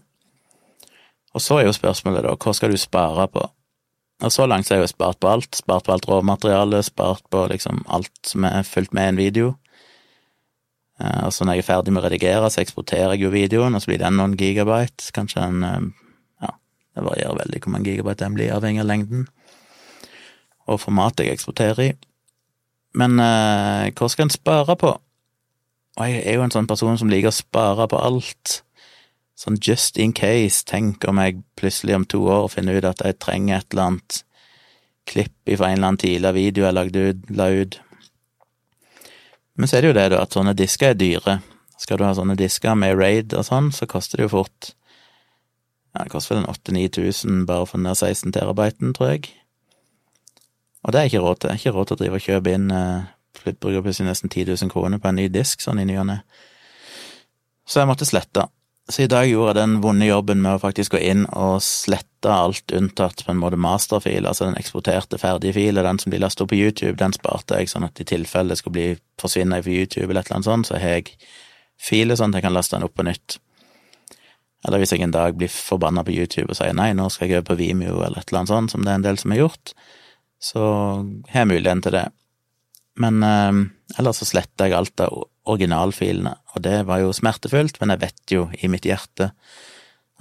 Og 1.35 1.43
så 1.43 1.59
er 1.59 1.69
jo 1.69 1.75
spørsmålet, 1.75 2.25
da, 2.25 2.37
hva 2.39 2.55
skal 2.55 2.73
du 2.73 2.79
spare 2.81 3.27
på? 3.29 3.43
Og 4.25 4.33
så 4.33 4.47
langt 4.47 4.67
så 4.67 4.75
har 4.75 4.83
jeg 4.83 4.89
jo 4.89 4.95
spart 4.95 5.19
på 5.21 5.29
alt. 5.29 5.59
Spart 5.59 5.85
på 5.85 5.93
alt 5.93 6.09
råmateriale, 6.09 6.81
spart 6.87 7.25
på 7.31 7.45
liksom 7.51 7.83
alt 7.93 8.13
som 8.25 8.47
er 8.47 8.63
fulgt 8.63 8.95
med 8.95 9.09
i 9.09 9.13
en 9.13 9.21
video. 9.21 9.55
Eh, 11.03 11.25
og 11.27 11.33
så 11.35 11.45
når 11.45 11.59
jeg 11.59 11.65
er 11.65 11.71
ferdig 11.73 11.93
med 11.93 12.05
å 12.05 12.07
redigere, 12.07 12.51
så 12.51 12.63
eksporterer 12.63 13.17
jeg 13.17 13.27
jo 13.27 13.35
videoen, 13.35 13.75
og 13.75 13.83
så 13.83 13.91
blir 13.91 14.01
den 14.01 14.17
noen 14.21 14.39
gigabyte, 14.39 15.11
kanskje 15.15 15.49
en 15.49 15.65
Ja, 16.43 16.55
det 16.95 17.05
varierer 17.05 17.41
veldig 17.43 17.61
hvor 17.65 17.75
mange 17.75 17.91
gigabyte 17.91 18.25
den 18.25 18.39
blir, 18.39 18.55
avhengig 18.55 18.85
av 18.85 18.93
lengden 18.93 19.27
og 20.65 20.81
formatet 20.81 21.27
jeg 21.27 21.39
eksporterer 21.39 21.83
i. 21.85 21.91
Men 22.97 23.19
eh, 23.21 23.91
hva 23.93 24.09
skal 24.11 24.29
en 24.29 24.35
spare 24.35 24.77
på? 24.81 24.93
Og 25.95 26.11
jeg 26.11 26.23
er 26.25 26.39
jo 26.39 26.45
en 26.47 26.55
sånn 26.55 26.69
person 26.71 26.97
som 26.99 27.11
liker 27.11 27.31
å 27.31 27.37
spare 27.37 27.87
på 27.91 28.01
alt. 28.01 28.61
Sånn 29.39 29.59
just 29.61 29.99
in 29.99 30.13
case. 30.15 30.63
Tenk 30.67 31.05
om 31.11 31.19
jeg 31.23 31.43
plutselig 31.59 31.97
om 31.97 32.07
to 32.07 32.23
år 32.31 32.47
finner 32.53 32.79
ut 32.79 32.87
at 32.89 33.03
jeg 33.03 33.19
trenger 33.23 33.59
et 33.59 33.73
eller 33.73 33.91
annet 33.91 34.21
klipp 35.11 35.35
fra 35.51 35.69
en 35.69 35.79
eller 35.79 35.89
annen 35.91 36.01
tidligere 36.01 36.37
video 36.39 36.65
jeg 36.65 36.77
lagde 36.79 37.09
ut, 37.09 37.27
la 37.35 37.49
ut. 37.53 37.81
Men 39.55 39.71
så 39.71 39.77
er 39.77 39.85
det 39.85 39.91
jo 39.91 39.99
det, 39.99 40.07
da, 40.15 40.23
at 40.23 40.35
sånne 40.35 40.55
disker 40.59 40.95
er 40.95 40.99
dyre. 40.99 41.37
Skal 41.79 41.99
du 41.99 42.07
ha 42.07 42.15
sånne 42.17 42.39
disker 42.39 42.79
med 42.79 42.97
raid 42.99 43.35
og 43.37 43.45
sånn, 43.47 43.69
så 43.75 43.87
koster 43.91 44.19
det 44.19 44.29
jo 44.29 44.37
fort 44.39 44.75
ja, 45.95 46.03
det 46.03 46.11
koster 46.11 46.35
vel 46.35 46.43
en 46.43 46.51
8000-9000 46.51 47.45
bare 47.47 47.67
for 47.71 47.79
den 47.79 47.87
der 47.87 47.95
16 47.95 48.33
terabyten, 48.35 48.95
tror 48.97 49.13
jeg. 49.13 49.29
Og 50.83 50.93
det 50.93 51.01
er 51.01 51.05
ikke 51.11 51.23
råd 51.23 51.37
til. 51.37 51.49
Det 51.49 51.55
er 51.55 51.61
ikke 51.61 51.75
råd 51.77 51.87
til 51.87 51.95
å 51.95 52.01
drive 52.01 52.19
og 52.19 52.25
kjøpe 52.25 52.55
inn 52.55 52.71
eh, 52.75 53.13
Bruker 53.45 53.83
plutselig 53.85 54.09
nesten 54.09 54.31
10 54.31 54.47
000 54.49 54.71
kroner 54.73 55.01
på 55.03 55.11
en 55.11 55.19
ny 55.19 55.27
disk 55.29 55.61
sånn 55.61 55.81
i 55.83 55.85
ny 55.85 55.99
og 56.01 56.07
ne. 56.09 56.21
Så 57.69 57.83
jeg 57.83 57.91
måtte 57.91 58.07
slette. 58.09 58.47
Så 58.89 59.03
i 59.03 59.09
dag 59.09 59.25
gjorde 59.25 59.55
jeg 59.55 59.57
den 59.63 59.79
vonde 59.81 60.05
jobben 60.05 60.43
med 60.45 60.59
å 60.59 60.61
faktisk 60.61 60.93
gå 60.93 61.01
inn 61.01 61.23
og 61.33 61.63
slette 61.65 62.29
alt 62.29 62.73
unntatt 62.77 63.23
på 63.25 63.33
en 63.33 63.41
måte 63.41 63.57
masterfil, 63.61 64.27
altså 64.29 64.51
den 64.51 64.59
eksporterte 64.61 65.17
ferdige 65.21 65.57
filen, 65.57 65.87
den 65.87 66.01
som 66.03 66.13
blir 66.13 66.21
lastet 66.21 66.45
opp 66.45 66.53
på 66.53 66.59
YouTube, 66.59 66.99
den 67.01 67.17
sparte 67.17 67.63
jeg 67.63 67.73
sånn 67.73 67.87
at 67.89 68.01
i 68.01 68.07
tilfelle 68.09 68.53
det 68.53 68.61
skulle 68.61 68.77
bli 68.77 68.91
forsvinne 69.21 69.63
fra 69.65 69.73
YouTube 69.73 70.11
eller 70.11 70.21
et 70.21 70.29
eller 70.29 70.41
annet 70.43 70.51
sånt, 70.51 70.69
så 70.69 70.77
har 70.77 70.99
jeg 70.99 71.17
filer 71.81 72.21
sånn 72.21 72.35
at 72.35 72.43
jeg 72.43 72.47
kan 72.47 72.57
laste 72.59 72.77
den 72.77 72.85
opp 72.85 72.97
på 73.01 73.09
nytt. 73.09 73.39
Eller 74.69 74.81
hvis 74.81 74.93
jeg 74.93 75.05
en 75.05 75.17
dag 75.17 75.37
blir 75.37 75.53
forbanna 75.53 76.05
på 76.05 76.13
YouTube 76.13 76.51
og 76.53 76.61
sier 76.61 76.77
nei, 76.77 76.93
nå 76.97 77.09
skal 77.13 77.29
jeg 77.29 77.41
over 77.41 77.51
på 77.53 77.61
Vimeo 77.61 78.03
eller 78.03 78.21
et 78.21 78.29
eller 78.29 78.43
annet 78.43 78.53
sånt, 78.53 78.75
som 78.75 78.85
det 78.85 78.93
er 78.93 79.01
en 79.01 79.09
del 79.09 79.21
som 79.21 79.33
har 79.33 79.47
gjort, 79.47 79.73
så 80.45 80.65
har 81.33 81.45
jeg 81.45 81.53
muligheten 81.55 81.85
til 81.85 81.97
det. 81.97 82.09
Men 83.01 83.25
eh, 83.25 83.63
ellers 83.97 84.21
så 84.21 84.29
sletter 84.29 84.69
jeg 84.69 84.77
alt 84.77 85.09
av 85.09 85.25
originalfilene, 85.45 86.35
og 86.55 86.65
det 86.65 86.85
var 86.89 87.03
jo 87.03 87.13
smertefullt, 87.13 87.81
men 87.81 87.93
jeg 87.93 88.03
vet 88.05 88.33
jo 88.33 88.49
i 88.63 88.71
mitt 88.73 88.87
hjerte 88.89 89.33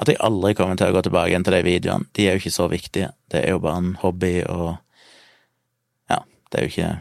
at 0.02 0.10
jeg 0.10 0.20
aldri 0.26 0.56
kommer 0.58 0.78
til 0.80 0.90
å 0.90 0.96
gå 0.96 1.04
tilbake 1.06 1.30
igjen 1.32 1.46
til 1.46 1.54
de 1.54 1.66
videoene. 1.68 2.10
De 2.18 2.26
er 2.26 2.36
jo 2.36 2.42
ikke 2.42 2.56
så 2.56 2.66
viktige. 2.72 3.12
Det 3.30 3.44
er 3.44 3.54
jo 3.54 3.62
bare 3.62 3.82
en 3.84 3.92
hobby, 4.02 4.40
og 4.50 4.72
ja, 6.10 6.24
det 6.50 6.60
er 6.60 6.66
jo 6.66 6.72
ikke 6.72 6.94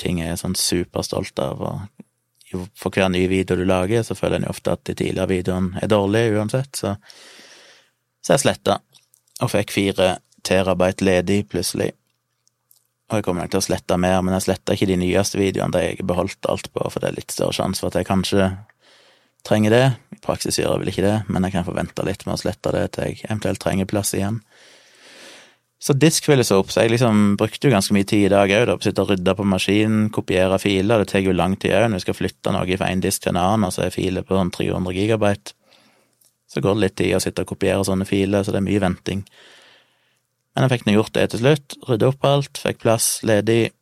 ting 0.00 0.20
jeg 0.22 0.34
er 0.34 0.40
sånn 0.40 0.54
superstolt 0.58 1.42
av, 1.42 1.64
og 1.66 2.62
for 2.78 2.94
hver 2.94 3.10
ny 3.10 3.24
video 3.28 3.58
du 3.58 3.64
lager, 3.66 4.04
så 4.06 4.14
føler 4.14 4.38
en 4.38 4.46
jo 4.46 4.54
ofte 4.54 4.76
at 4.76 4.84
de 4.86 4.94
tidligere 4.94 5.32
videoene 5.32 5.82
er 5.82 5.90
dårlige 5.90 6.36
uansett, 6.38 6.78
så, 6.78 6.94
så 8.22 8.36
jeg 8.36 8.44
sletta, 8.44 8.78
og 9.42 9.52
fikk 9.52 9.74
fire 9.74 10.12
terabyte 10.46 11.04
ledig 11.04 11.42
plutselig. 11.50 11.90
Og 13.06 13.18
jeg 13.18 13.26
kommer 13.26 13.44
nok 13.44 13.52
til 13.54 13.60
å 13.60 13.66
slette 13.68 13.98
mer, 14.02 14.18
men 14.26 14.34
jeg 14.34 14.48
sletter 14.48 14.74
ikke 14.74 14.88
de 14.90 14.96
nyeste 14.98 15.38
videoene, 15.38 15.74
der 15.74 15.84
jeg 15.84 16.06
beholdt 16.08 16.48
alt 16.50 16.72
på, 16.74 16.88
for 16.90 17.02
det 17.02 17.12
er 17.12 17.18
litt 17.20 17.34
større 17.34 17.54
sjanse 17.54 17.82
for 17.82 17.92
at 17.92 18.00
jeg 18.00 18.08
kanskje 18.08 18.48
trenger 19.46 19.74
det. 19.74 19.84
I 20.16 20.18
praksis 20.24 20.58
gjør 20.58 20.72
jeg 20.72 20.82
vel 20.82 20.90
ikke 20.90 21.04
det, 21.04 21.18
men 21.30 21.46
jeg 21.46 21.54
kan 21.54 21.68
forvente 21.68 22.06
litt 22.06 22.26
med 22.26 22.34
å 22.34 22.40
slette 22.40 22.72
det 22.74 22.88
til 22.96 23.12
jeg 23.12 23.20
eventuelt 23.28 23.62
trenger 23.62 23.86
plass 23.90 24.10
igjen. 24.16 24.40
Så 25.78 25.92
disk 25.94 26.24
fylles 26.26 26.50
opp, 26.56 26.72
så 26.72 26.82
jeg 26.82 26.94
liksom 26.94 27.36
brukte 27.38 27.68
jo 27.68 27.74
ganske 27.74 27.94
mye 27.94 28.06
tid 28.08 28.26
i 28.26 28.32
dag 28.32 28.50
òg, 28.56 28.72
å 28.74 28.82
sitte 28.82 29.04
og 29.04 29.12
rydde 29.12 29.34
på 29.38 29.44
maskinen, 29.46 30.06
kopiere 30.10 30.58
filer, 30.58 31.04
det 31.04 31.12
tar 31.12 31.22
jo 31.22 31.34
lang 31.36 31.54
tid 31.60 31.76
òg 31.76 31.90
når 31.92 32.00
vi 32.00 32.06
skal 32.06 32.16
flytte 32.16 32.54
noe 32.54 32.78
fra 32.80 32.88
en 32.90 33.04
disk 33.04 33.22
til 33.22 33.34
en 33.34 33.42
annen, 33.42 33.68
og 33.68 33.76
så 33.76 33.84
er 33.84 33.94
filer 33.94 34.26
på 34.26 34.34
sånn 34.34 34.50
300 34.56 34.96
gigabyte. 34.96 35.54
Så 36.50 36.62
går 36.64 36.74
det 36.74 36.82
litt 36.82 36.96
tid 36.98 37.14
å 37.14 37.20
sitte 37.22 37.44
og 37.44 37.52
kopiere 37.52 37.84
sånne 37.86 38.08
filer, 38.08 38.42
så 38.42 38.54
det 38.54 38.62
er 38.62 38.66
mye 38.66 38.82
venting. 38.82 39.22
Men 40.56 40.64
jeg 40.64 40.72
fikk 40.72 40.86
nå 40.86 40.94
gjort 40.96 41.12
det 41.12 41.26
til 41.34 41.42
slutt, 41.42 41.74
rydda 41.84 42.08
opp 42.08 42.22
alt, 42.24 42.58
fikk 42.62 42.78
plass 42.80 43.10
ledig, 43.28 43.74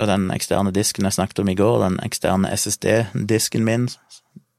og 0.00 0.08
den 0.08 0.30
eksterne 0.32 0.72
disken 0.72 1.04
jeg 1.04 1.18
snakket 1.18 1.42
om 1.42 1.50
i 1.52 1.56
går, 1.58 1.82
den 1.82 1.98
eksterne 2.00 2.48
SSD-disken 2.56 3.66
min, 3.66 3.90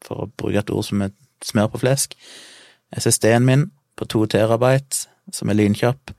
for 0.06 0.28
å 0.28 0.30
bruke 0.38 0.62
et 0.62 0.70
ord 0.70 0.86
som 0.86 1.02
er 1.02 1.16
smør 1.42 1.72
på 1.74 1.82
flesk, 1.82 2.14
SSD-en 2.94 3.48
min 3.48 3.66
på 3.98 4.06
to 4.14 4.22
terabyte, 4.30 5.08
som 5.34 5.50
er 5.50 5.58
lynkjapp, 5.58 6.14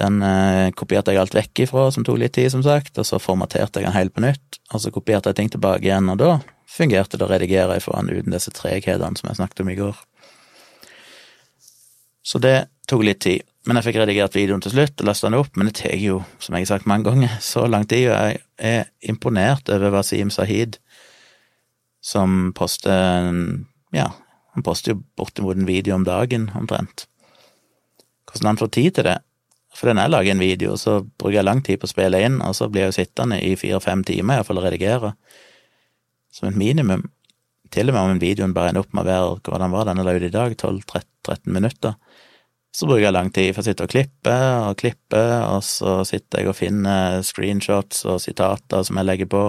den 0.00 0.22
eh, 0.24 0.70
kopierte 0.72 1.12
jeg 1.12 1.20
alt 1.20 1.36
vekk 1.36 1.66
ifra, 1.66 1.84
som 1.92 2.06
tok 2.08 2.22
litt 2.22 2.32
tid, 2.38 2.48
som 2.54 2.64
sagt, 2.64 2.96
og 2.96 3.04
så 3.04 3.20
formaterte 3.20 3.82
jeg 3.82 3.90
den 3.90 3.96
helt 3.98 4.16
på 4.16 4.24
nytt, 4.24 4.60
og 4.72 4.80
så 4.80 4.92
kopierte 4.94 5.28
jeg 5.28 5.36
ting 5.42 5.52
tilbake 5.52 5.84
igjen, 5.84 6.08
og 6.08 6.16
da 6.22 6.30
fungerte 6.70 7.20
det 7.20 7.26
å 7.26 7.30
redigere 7.30 7.76
ifra 7.76 8.00
den 8.00 8.14
uten 8.14 8.32
disse 8.32 8.56
treghetene 8.56 9.20
som 9.20 9.28
jeg 9.28 9.42
snakket 9.42 9.60
om 9.66 9.72
i 9.72 9.76
går. 9.76 10.00
Så 12.24 12.40
det 12.40 12.56
tok 12.88 13.04
litt 13.04 13.20
tid, 13.26 13.44
men 13.68 13.76
jeg 13.76 13.90
fikk 13.90 14.00
redigert 14.00 14.36
videoen 14.36 14.62
til 14.64 14.72
slutt 14.72 15.02
og 15.02 15.08
lasta 15.08 15.28
den 15.28 15.38
opp, 15.40 15.52
men 15.56 15.68
det 15.68 15.76
tar 15.82 15.96
jo, 16.00 16.22
som 16.40 16.56
jeg 16.56 16.64
har 16.64 16.72
sagt 16.72 16.88
mange 16.88 17.10
ganger, 17.10 17.36
så 17.52 17.66
lang 17.68 17.86
tid, 17.90 18.08
og 18.08 18.16
jeg 18.16 18.40
er 18.58 18.88
imponert 19.12 19.68
over 19.72 19.92
Wasim 19.98 20.32
Sahid, 20.32 20.80
som 22.00 22.54
poster 22.56 23.28
ja, 23.92 24.06
han 24.54 24.64
poster 24.64 24.94
jo 24.94 25.02
bortimot 25.18 25.58
en 25.58 25.68
video 25.68 25.94
om 25.94 26.06
dagen, 26.06 26.48
omtrent. 26.56 27.06
Hvordan 28.30 28.52
han 28.52 28.60
får 28.60 28.72
tid 28.76 28.94
til 28.96 29.06
det, 29.10 29.18
for 29.74 29.92
når 29.92 30.06
jeg 30.06 30.14
lager 30.14 30.34
en 30.34 30.42
video, 30.42 30.74
så 30.76 30.96
bruker 31.18 31.38
jeg 31.38 31.46
lang 31.46 31.62
tid 31.66 31.78
på 31.80 31.86
å 31.86 31.92
spille 31.92 32.20
inn, 32.26 32.40
og 32.42 32.56
så 32.58 32.66
blir 32.70 32.86
jeg 32.86 32.90
jo 32.90 32.96
sittende 32.98 33.38
i 33.42 33.54
fire-fem 33.58 34.02
timer 34.06 34.40
iallfall 34.40 34.58
og 34.60 34.66
redigere. 34.66 35.12
Som 36.34 36.50
et 36.50 36.58
minimum. 36.58 37.06
Til 37.70 37.90
og 37.90 37.94
med 37.94 38.16
om 38.16 38.22
videoen 38.22 38.54
bare 38.54 38.72
ender 38.72 38.82
opp 38.82 38.94
med 38.94 39.06
å 39.06 39.10
være 39.10 39.36
hvordan 39.46 39.74
var 39.74 39.86
den 39.86 40.02
la 40.02 40.14
ut 40.16 40.26
i 40.26 40.32
dag, 40.34 40.56
12-13 40.58 41.54
minutter. 41.54 41.94
Så 42.70 42.86
bruker 42.86 43.02
jeg 43.02 43.14
lang 43.14 43.32
tid 43.34 43.50
for 43.54 43.64
å 43.64 43.66
sitte 43.66 43.86
og 43.86 43.90
klippe 43.90 44.34
og 44.62 44.76
klippe, 44.78 45.22
og 45.42 45.62
så 45.66 46.00
sitter 46.06 46.42
jeg 46.42 46.50
og 46.52 46.58
finner 46.58 47.18
screenshots 47.26 48.04
og 48.06 48.20
sitater 48.22 48.84
som 48.86 49.00
jeg 49.00 49.08
legger 49.08 49.30
på, 49.30 49.42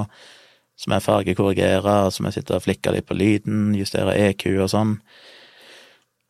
som 0.82 0.96
jeg 0.96 1.06
fargekorrigerer, 1.06 2.08
og 2.08 2.16
som 2.16 2.26
jeg 2.26 2.40
sitter 2.40 2.58
og 2.58 2.66
flikker 2.66 2.96
litt 2.96 3.06
på 3.10 3.18
lyden, 3.18 3.76
justerer 3.78 4.18
EQ 4.30 4.48
og 4.56 4.72
sånn. 4.74 4.96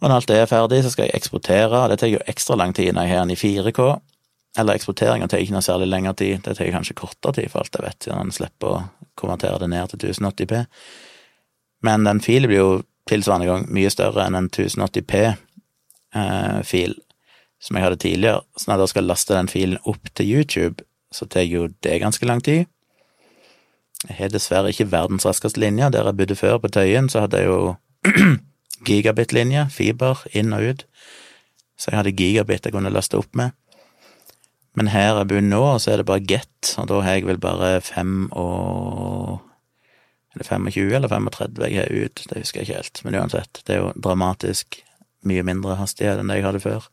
Og 0.01 0.09
når 0.09 0.17
alt 0.17 0.31
det 0.31 0.39
er 0.41 0.49
ferdig, 0.49 0.81
så 0.83 0.91
skal 0.91 1.07
jeg 1.07 1.21
eksportere, 1.21 1.85
det 1.87 2.01
tar 2.01 2.11
jo 2.11 2.23
ekstra 2.27 2.57
lang 2.59 2.73
tid 2.75 2.91
når 2.91 3.07
jeg 3.07 3.13
har 3.13 3.23
den 3.23 3.35
i 3.35 3.39
4K. 3.39 3.85
Eller 4.59 4.75
eksporteringa 4.75 5.29
tar 5.31 5.39
ikke 5.39 5.55
noe 5.55 5.63
særlig 5.63 5.87
lengre 5.87 6.15
tid, 6.19 6.41
det 6.43 6.57
tar 6.57 6.73
kanskje 6.73 6.97
kortere 6.97 7.37
tid, 7.37 7.51
for 7.53 7.63
alt 7.63 7.77
jeg 7.77 7.85
vet, 7.85 7.99
siden 8.03 8.25
en 8.25 8.35
slipper 8.35 8.73
å 8.73 8.81
konvertere 9.15 9.61
det 9.61 9.69
ned 9.71 9.93
til 9.93 10.11
1080P. 10.11 10.65
Men 11.87 12.03
den 12.03 12.19
filen 12.25 12.51
blir 12.51 12.59
jo 12.59 12.73
tilsvarende 13.07 13.47
gang 13.47 13.63
mye 13.71 13.93
større 13.93 14.25
enn 14.25 14.35
en 14.37 14.51
1080P-fil 14.51 15.37
eh, 16.15 16.93
som 17.61 17.77
jeg 17.77 17.85
hadde 17.85 18.01
tidligere. 18.01 18.41
Så 18.57 18.67
når 18.67 18.73
jeg 18.73 18.81
da 18.81 18.89
skal 18.91 19.09
laste 19.09 19.37
den 19.37 19.51
filen 19.51 19.81
opp 19.85 20.13
til 20.15 20.31
YouTube, 20.33 20.83
så 21.11 21.25
tar 21.25 21.45
jo 21.45 21.67
det 21.83 21.99
ganske 22.01 22.25
lang 22.25 22.41
tid. 22.43 22.65
Jeg 24.07 24.17
har 24.17 24.31
dessverre 24.33 24.71
ikke 24.73 24.89
verdens 24.91 25.27
raskeste 25.27 25.59
linje. 25.61 25.91
Der 25.93 26.07
jeg 26.07 26.17
bodde 26.17 26.35
før, 26.35 26.57
på 26.57 26.71
Tøyen, 26.73 27.09
så 27.09 27.25
hadde 27.25 27.37
jeg 27.37 27.51
jo 27.51 27.75
gigabit-linje, 28.87 29.67
fiber, 29.69 30.23
inn 30.33 30.53
og 30.57 30.63
ut. 30.71 30.85
Så 31.77 31.91
jeg 31.91 31.99
hadde 31.99 32.15
gigabit 32.17 32.65
jeg 32.65 32.73
kunne 32.73 32.93
laste 32.93 33.19
opp 33.19 33.35
med. 33.37 33.53
Men 34.73 34.87
her 34.87 35.19
jeg 35.19 35.29
bor 35.29 35.45
nå, 35.45 35.63
så 35.83 35.91
er 35.91 36.01
det 36.01 36.07
bare 36.07 36.23
get, 36.23 36.73
og 36.79 36.87
da 36.89 37.01
har 37.03 37.19
jeg 37.19 37.27
vel 37.27 37.41
bare 37.41 37.79
fem 37.83 38.29
og 38.31 39.41
Er 40.31 40.39
det 40.39 40.47
25 40.47 40.93
eller 40.95 41.09
35 41.11 41.67
jeg 41.67 41.75
har 41.75 41.89
ut? 41.91 42.21
Det 42.29 42.37
husker 42.39 42.61
jeg 42.61 42.69
ikke 42.69 42.75
helt, 42.77 42.99
men 43.03 43.15
uansett, 43.19 43.59
det 43.67 43.73
er 43.75 43.81
jo 43.81 43.89
dramatisk 43.99 44.77
mye 45.27 45.43
mindre 45.45 45.77
hastighet 45.79 46.21
enn 46.21 46.31
det 46.31 46.39
jeg 46.39 46.47
hadde 46.47 46.63
før. 46.63 46.87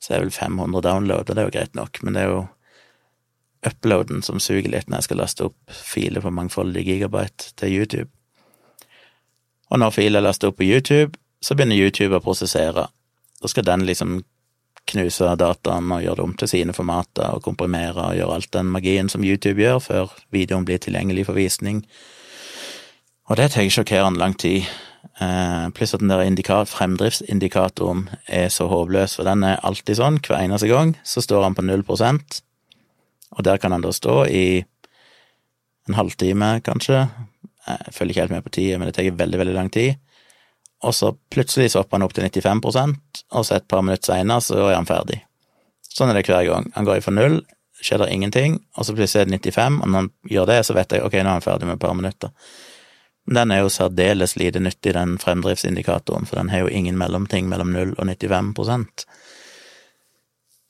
Så 0.00 0.12
det 0.12 0.18
er 0.18 0.26
vel 0.26 0.34
500 0.34 0.84
download, 0.84 1.24
og 1.24 1.34
det 1.34 1.42
er 1.42 1.48
jo 1.48 1.56
greit 1.56 1.78
nok, 1.78 2.02
men 2.04 2.16
det 2.16 2.22
er 2.22 2.32
jo 2.32 2.44
uploaden 3.66 4.22
som 4.22 4.38
suger 4.42 4.68
litt 4.70 4.90
når 4.90 5.00
jeg 5.00 5.08
skal 5.08 5.20
laste 5.22 5.46
opp 5.48 5.72
filer 5.72 6.22
på 6.22 6.30
mangfoldige 6.34 6.92
gigabyte 6.92 7.54
til 7.58 7.72
YouTube. 7.80 8.10
Og 9.72 9.80
når 9.82 9.96
filer 9.96 10.20
er 10.20 10.28
lastet 10.28 10.50
opp 10.50 10.60
på 10.60 10.68
YouTube, 10.68 11.18
så 11.42 11.56
begynner 11.56 11.78
YouTube 11.78 12.16
å 12.16 12.22
prosessere. 12.22 12.86
Da 13.40 13.50
skal 13.50 13.66
den 13.66 13.86
liksom 13.88 14.20
knuse 14.86 15.32
dataen 15.40 15.90
og 15.90 16.04
gjøre 16.04 16.20
det 16.20 16.24
om 16.24 16.34
til 16.38 16.50
sine 16.50 16.74
formater 16.76 17.34
og 17.34 17.42
komprimere 17.42 18.10
og 18.10 18.18
gjøre 18.18 18.36
alt 18.38 18.52
den 18.54 18.70
magien 18.70 19.10
som 19.10 19.24
YouTube 19.26 19.58
gjør, 19.62 19.80
før 19.82 20.14
videoen 20.34 20.66
blir 20.68 20.78
tilgjengelig 20.82 21.26
for 21.26 21.38
visning. 21.38 21.82
Og 23.26 23.40
det 23.40 23.50
tar 23.54 23.66
sjokkerende 23.66 24.22
lang 24.22 24.36
tid. 24.38 24.68
Eh, 25.20 25.68
pluss 25.76 25.94
at 25.96 26.02
den 26.02 26.12
der 26.12 26.24
indikat, 26.26 26.70
fremdriftsindikatoren 26.70 28.06
er 28.28 28.48
så 28.52 28.68
håpløs, 28.70 29.16
for 29.18 29.28
den 29.28 29.44
er 29.46 29.62
alltid 29.66 30.00
sånn. 30.00 30.20
Hver 30.20 30.42
eneste 30.42 30.70
gang 30.70 30.94
så 31.06 31.22
står 31.24 31.46
han 31.46 31.56
på 31.56 31.64
null 31.66 31.84
prosent, 31.86 32.40
og 33.36 33.44
der 33.46 33.60
kan 33.62 33.74
han 33.74 33.84
da 33.84 33.92
stå 33.94 34.24
i 34.28 34.64
en 35.86 35.96
halvtime, 35.96 36.56
kanskje, 36.66 37.06
jeg 37.66 37.94
følger 37.94 38.12
ikke 38.12 38.24
helt 38.26 38.34
med 38.34 38.44
på 38.46 38.54
tida, 38.54 38.78
men 38.78 38.90
det 38.90 38.96
tar 38.96 39.10
veldig, 39.10 39.38
veldig 39.42 39.54
lang 39.56 39.70
tid. 39.74 39.96
Og 40.86 40.94
så 40.94 41.12
plutselig 41.32 41.72
så 41.72 41.82
hopper 41.82 41.98
han 41.98 42.06
opp 42.06 42.14
til 42.14 42.26
95% 42.26 43.22
og 43.32 43.46
så 43.46 43.56
et 43.56 43.68
par 43.68 43.82
minutter 43.82 44.12
seinere 44.12 44.44
så 44.44 44.58
er 44.68 44.76
han 44.76 44.88
ferdig. 44.88 45.22
Sånn 45.82 46.12
er 46.12 46.18
det 46.18 46.26
hver 46.28 46.44
gang. 46.46 46.68
Han 46.76 46.86
går 46.86 47.00
ifra 47.00 47.14
null, 47.16 47.40
skjer 47.80 48.02
det 48.02 48.10
ingenting, 48.12 48.58
og 48.76 48.86
så 48.86 48.94
plutselig 48.96 49.24
er 49.24 49.30
det 49.30 49.40
95, 49.40 49.80
og 49.80 49.88
når 49.90 50.02
han 50.02 50.10
gjør 50.32 50.48
det, 50.50 50.58
så 50.68 50.76
vet 50.76 50.92
jeg 50.92 51.04
ok, 51.06 51.16
nå 51.16 51.30
er 51.30 51.38
han 51.38 51.44
ferdig 51.44 51.68
med 51.68 51.78
et 51.78 51.82
par 51.82 51.96
minutter. 51.96 52.32
Den 53.26 53.50
er 53.50 53.64
jo 53.64 53.70
særdeles 53.72 54.36
lite 54.38 54.60
nyttig, 54.62 54.94
den 54.94 55.16
fremdriftsindikatoren, 55.18 56.26
for 56.26 56.38
den 56.38 56.50
har 56.52 56.62
jo 56.62 56.68
ingen 56.70 56.98
mellomting 56.98 57.48
mellom 57.50 57.72
0 57.74 57.96
og 57.98 58.06
95% 58.06 59.06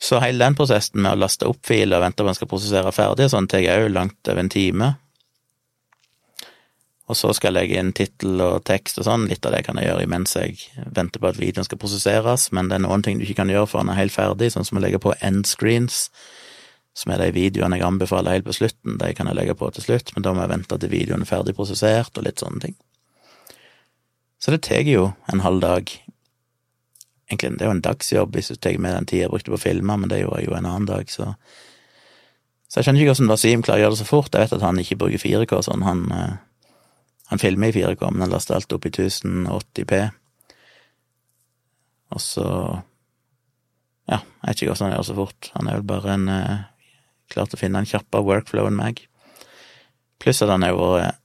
Så 0.00 0.20
hele 0.20 0.44
den 0.44 0.56
prosessen 0.56 1.02
med 1.02 1.12
å 1.16 1.20
laste 1.20 1.48
opp 1.48 1.66
filer 1.66 1.98
og 1.98 2.04
vente 2.04 2.22
på 2.22 2.26
at 2.26 2.32
den 2.32 2.38
skal 2.38 2.50
prosessere 2.52 2.92
ferdig, 2.92 3.28
sånn 3.32 3.48
tar 3.48 3.64
jeg 3.64 3.84
òg 3.84 3.92
langt 3.92 4.28
over 4.28 4.40
en 4.40 4.52
time. 4.52 4.94
Og 7.06 7.16
så 7.16 7.30
skal 7.36 7.52
jeg 7.52 7.56
legge 7.56 7.80
inn 7.80 7.92
tittel 7.94 8.40
og 8.42 8.64
tekst 8.66 8.98
og 8.98 9.06
sånn. 9.06 9.28
Litt 9.30 9.46
av 9.46 9.54
det 9.54 9.62
kan 9.66 9.78
jeg 9.78 9.88
gjøre 9.88 10.06
imens 10.08 10.34
jeg 10.36 10.58
venter 10.96 11.22
på 11.22 11.30
at 11.30 11.38
videoen 11.38 11.66
skal 11.68 11.80
prosesseres, 11.80 12.48
men 12.56 12.68
det 12.68 12.78
er 12.78 12.84
noen 12.86 13.04
ting 13.06 13.20
du 13.20 13.24
ikke 13.26 13.42
kan 13.42 13.52
gjøre 13.52 13.70
før 13.70 13.84
den 13.84 13.92
er 13.94 14.00
helt 14.00 14.16
ferdig, 14.16 14.50
sånn 14.52 14.66
som 14.66 14.80
å 14.80 14.82
legge 14.82 15.00
på 15.02 15.14
endscreens, 15.24 16.08
som 16.96 17.12
er 17.12 17.20
de 17.20 17.34
videoene 17.36 17.76
jeg 17.76 17.86
anbefaler 17.86 18.38
helt 18.38 18.48
på 18.48 18.56
slutten. 18.56 18.96
De 19.00 19.12
kan 19.16 19.28
jeg 19.28 19.36
legge 19.36 19.56
på 19.58 19.68
til 19.74 19.84
slutt, 19.84 20.14
men 20.14 20.24
da 20.24 20.32
må 20.32 20.44
jeg 20.44 20.52
vente 20.54 20.78
til 20.80 20.92
videoen 20.92 21.26
er 21.26 21.28
ferdig 21.28 21.56
prosessert, 21.58 22.16
og 22.16 22.24
litt 22.24 22.40
sånne 22.40 22.62
ting. 22.62 22.76
Så 24.40 24.54
det 24.54 24.62
tar 24.64 24.88
jo 24.88 25.10
en 25.32 25.44
halv 25.44 25.60
dag. 25.64 25.92
Egentlig, 27.28 27.58
det 27.58 27.66
er 27.66 27.70
jo 27.70 27.76
en 27.76 27.84
dagsjobb 27.84 28.36
hvis 28.36 28.52
du 28.52 28.56
tar 28.56 28.80
med 28.80 28.94
den 28.94 29.08
tida 29.10 29.26
jeg 29.26 29.34
brukte 29.34 29.52
på 29.52 29.58
å 29.58 29.64
filme, 29.66 29.98
men 30.00 30.12
det 30.12 30.22
gjorde 30.22 30.40
jeg 30.40 30.50
jo 30.50 30.58
en 30.58 30.68
annen 30.72 30.88
dag, 30.88 31.10
så 31.10 31.34
Så 32.66 32.80
jeg 32.80 32.84
skjønner 32.84 33.00
ikke 33.00 33.12
hvordan 33.12 33.28
Wasim 33.30 33.60
klarer 33.62 33.78
å 33.78 33.82
gjøre 33.84 33.94
det 33.94 33.98
så 34.00 34.04
fort. 34.08 34.34
Jeg 34.34 34.42
vet 34.42 34.52
at 34.56 34.62
han 34.66 34.78
ikke 34.82 34.96
bruker 34.98 35.20
4K 35.22 35.58
sånn, 35.62 35.84
han 35.86 36.00
eh, 36.10 36.32
han 37.26 37.38
filmer 37.42 37.68
i 37.68 37.74
4K, 37.74 38.10
men 38.12 38.26
han 38.26 38.30
laster 38.30 38.56
alt 38.56 38.72
opp 38.72 38.86
i 38.86 38.92
1080P. 38.92 40.02
Og 42.14 42.22
så 42.22 42.46
Ja, 44.06 44.20
jeg 44.22 44.46
vet 44.46 44.60
ikke 44.60 44.70
hvordan 44.70 44.84
han 44.86 44.92
gjør 44.92 45.00
det 45.02 45.08
så 45.08 45.14
fort. 45.16 45.46
Han 45.56 45.68
er 45.68 45.78
vel 45.80 45.86
bare 45.90 46.12
en 46.14 46.28
eh, 46.30 46.58
Klart 47.32 47.54
å 47.54 47.60
finne 47.60 47.82
en 47.82 47.88
kjappere 47.88 48.26
workflow 48.26 48.68
enn 48.70 48.78
meg. 48.78 49.04
Pluss 50.22 50.42
at 50.44 50.52
han 50.52 50.64
har 50.64 50.76
vært 50.78 51.22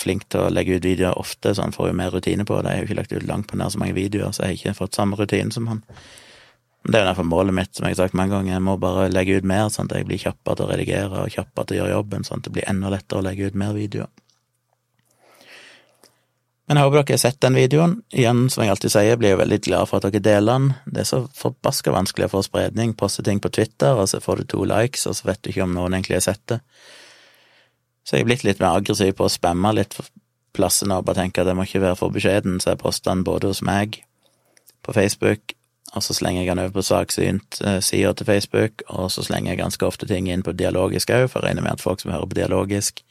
flink 0.00 0.28
til 0.32 0.46
å 0.46 0.52
legge 0.52 0.78
ut 0.78 0.86
videoer 0.86 1.18
ofte, 1.18 1.52
så 1.52 1.66
han 1.66 1.74
får 1.74 1.90
jo 1.90 1.98
mer 1.98 2.12
rutine 2.14 2.46
på 2.48 2.56
det. 2.62 2.72
Jeg 2.72 2.78
har 2.78 2.84
jo 2.84 2.88
ikke 2.88 3.00
lagt 3.00 3.12
ut 3.12 3.28
langt 3.28 3.48
på 3.50 3.58
nær 3.60 3.72
så 3.72 3.80
mange 3.82 3.96
videoer, 3.96 4.32
så 4.32 4.44
jeg 4.44 4.48
har 4.48 4.58
ikke 4.58 4.78
fått 4.78 4.96
samme 4.96 5.18
rutine 5.18 5.52
som 5.52 5.68
han. 5.70 5.82
Men 6.80 6.92
det 6.92 6.98
er 6.98 7.04
jo 7.04 7.10
derfor 7.10 7.28
målet 7.28 7.56
mitt, 7.56 7.74
som 7.76 7.84
jeg 7.84 7.96
har 7.96 8.06
sagt 8.06 8.16
mange 8.16 8.32
ganger, 8.32 8.54
jeg 8.54 8.64
må 8.64 8.78
bare 8.80 9.10
legge 9.12 9.36
ut 9.36 9.48
mer, 9.48 9.66
sånn 9.72 9.90
at 9.90 9.98
jeg 9.98 10.08
blir 10.08 10.22
kjappere 10.22 10.56
til 10.56 10.66
å 10.66 10.70
redigere 10.70 11.24
og 11.26 11.34
kjappere 11.34 11.68
til 11.68 11.76
å 11.76 11.80
gjøre 11.82 11.96
jobben, 11.98 12.24
sånn 12.24 12.40
at 12.40 12.48
det 12.48 12.54
blir 12.56 12.68
enda 12.70 12.92
lettere 12.94 13.20
å 13.20 13.26
legge 13.26 13.50
ut 13.50 13.58
mer 13.60 13.74
videoer. 13.76 14.08
Men 16.70 16.78
jeg 16.78 16.86
håper 16.86 17.00
dere 17.00 17.16
har 17.16 17.18
sett 17.18 17.40
den 17.42 17.56
videoen. 17.58 17.94
Igjen, 18.14 18.44
som 18.46 18.62
jeg 18.62 18.70
alltid 18.70 18.92
sier, 18.94 19.16
blir 19.18 19.32
jeg 19.32 19.38
veldig 19.40 19.56
glad 19.64 19.88
for 19.90 19.98
at 19.98 20.04
dere 20.06 20.22
deler 20.22 20.52
den. 20.54 20.68
Det 20.86 21.00
er 21.02 21.08
så 21.08 21.18
forbaska 21.34 21.90
vanskelig 21.90 22.28
å 22.28 22.32
få 22.36 22.42
spredning. 22.46 22.92
Poste 22.94 23.24
ting 23.26 23.40
på 23.42 23.50
Twitter, 23.50 23.98
og 23.98 24.06
så 24.06 24.20
får 24.22 24.38
du 24.38 24.44
to 24.52 24.60
likes, 24.70 25.02
og 25.10 25.16
så 25.18 25.32
vet 25.32 25.40
du 25.42 25.50
ikke 25.50 25.64
om 25.64 25.74
noen 25.74 25.96
egentlig 25.98 26.20
har 26.20 26.28
sett 26.28 26.44
det. 26.52 26.60
Så 28.06 28.14
jeg 28.14 28.22
er 28.22 28.28
blitt 28.28 28.44
litt 28.46 28.62
mer 28.62 28.78
aggressiv 28.78 29.16
på 29.18 29.26
å 29.26 29.32
spamme 29.34 29.72
litt 29.74 29.98
plassene 30.54 31.00
og 31.00 31.08
bare 31.08 31.24
tenke 31.24 31.42
at 31.42 31.50
jeg 31.50 31.58
må 31.58 31.66
ikke 31.66 31.82
være 31.82 31.98
for 31.98 32.14
beskjeden, 32.14 32.60
så 32.62 32.76
jeg 32.76 32.80
poster 32.84 33.10
den 33.10 33.26
både 33.26 33.50
hos 33.50 33.64
meg, 33.66 33.98
på 34.86 34.94
Facebook, 34.94 35.56
og 35.90 36.06
så 36.06 36.14
slenger 36.14 36.44
jeg 36.44 36.52
den 36.52 36.62
over 36.62 36.78
på 36.78 36.86
saksynt-sida 36.86 38.14
til 38.14 38.30
Facebook, 38.30 38.86
og 38.94 39.10
så 39.10 39.26
slenger 39.26 39.56
jeg 39.56 39.62
ganske 39.64 39.90
ofte 39.90 40.06
ting 40.06 40.30
inn 40.30 40.46
på 40.46 40.54
dialogisk 40.54 41.10
òg, 41.18 41.26
for 41.34 41.42
jeg 41.42 41.50
regner 41.50 41.66
med 41.66 41.80
at 41.80 41.82
folk 41.82 41.98
som 41.98 42.14
hører 42.14 42.30
på 42.30 42.38
dialogisk, 42.38 43.02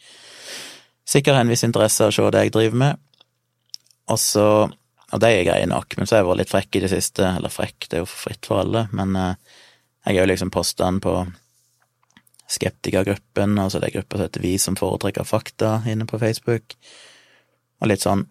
sikkert 1.04 1.36
har 1.36 1.44
en 1.44 1.52
viss 1.52 1.68
interesse 1.68 2.08
av 2.08 2.16
å 2.16 2.16
se 2.16 2.32
det 2.32 2.48
jeg 2.48 2.56
driver 2.56 2.84
med. 2.88 3.06
Og 4.10 4.20
så 4.20 4.46
Og 5.10 5.18
de 5.24 5.26
er 5.26 5.42
greie 5.42 5.66
nok, 5.66 5.96
men 5.98 6.06
så 6.06 6.16
har 6.16 6.20
jeg 6.20 6.28
vært 6.28 6.38
litt 6.38 6.52
frekk 6.52 6.76
i 6.78 6.80
det 6.84 6.90
siste. 6.92 7.24
Eller 7.26 7.50
frekk, 7.50 7.88
det 7.90 7.98
er 7.98 8.04
jo 8.04 8.10
fritt 8.12 8.46
for 8.46 8.62
alle, 8.62 8.84
men 8.94 9.16
eh, 9.18 9.56
jeg 10.06 10.20
har 10.20 10.28
jo 10.28 10.30
liksom 10.30 10.52
posta 10.54 10.86
den 10.86 11.00
på 11.02 11.14
skeptikergruppen, 12.50 13.60
altså 13.62 13.80
det 13.82 13.90
er 13.90 14.00
gruppa 14.00 14.18
som 14.18 14.26
heter 14.26 14.44
Vi 14.46 14.54
som 14.62 14.78
foretrekker 14.78 15.26
fakta, 15.28 15.72
inne 15.90 16.06
på 16.10 16.20
Facebook, 16.22 16.76
og 17.82 17.92
litt 17.92 18.06
sånn. 18.06 18.28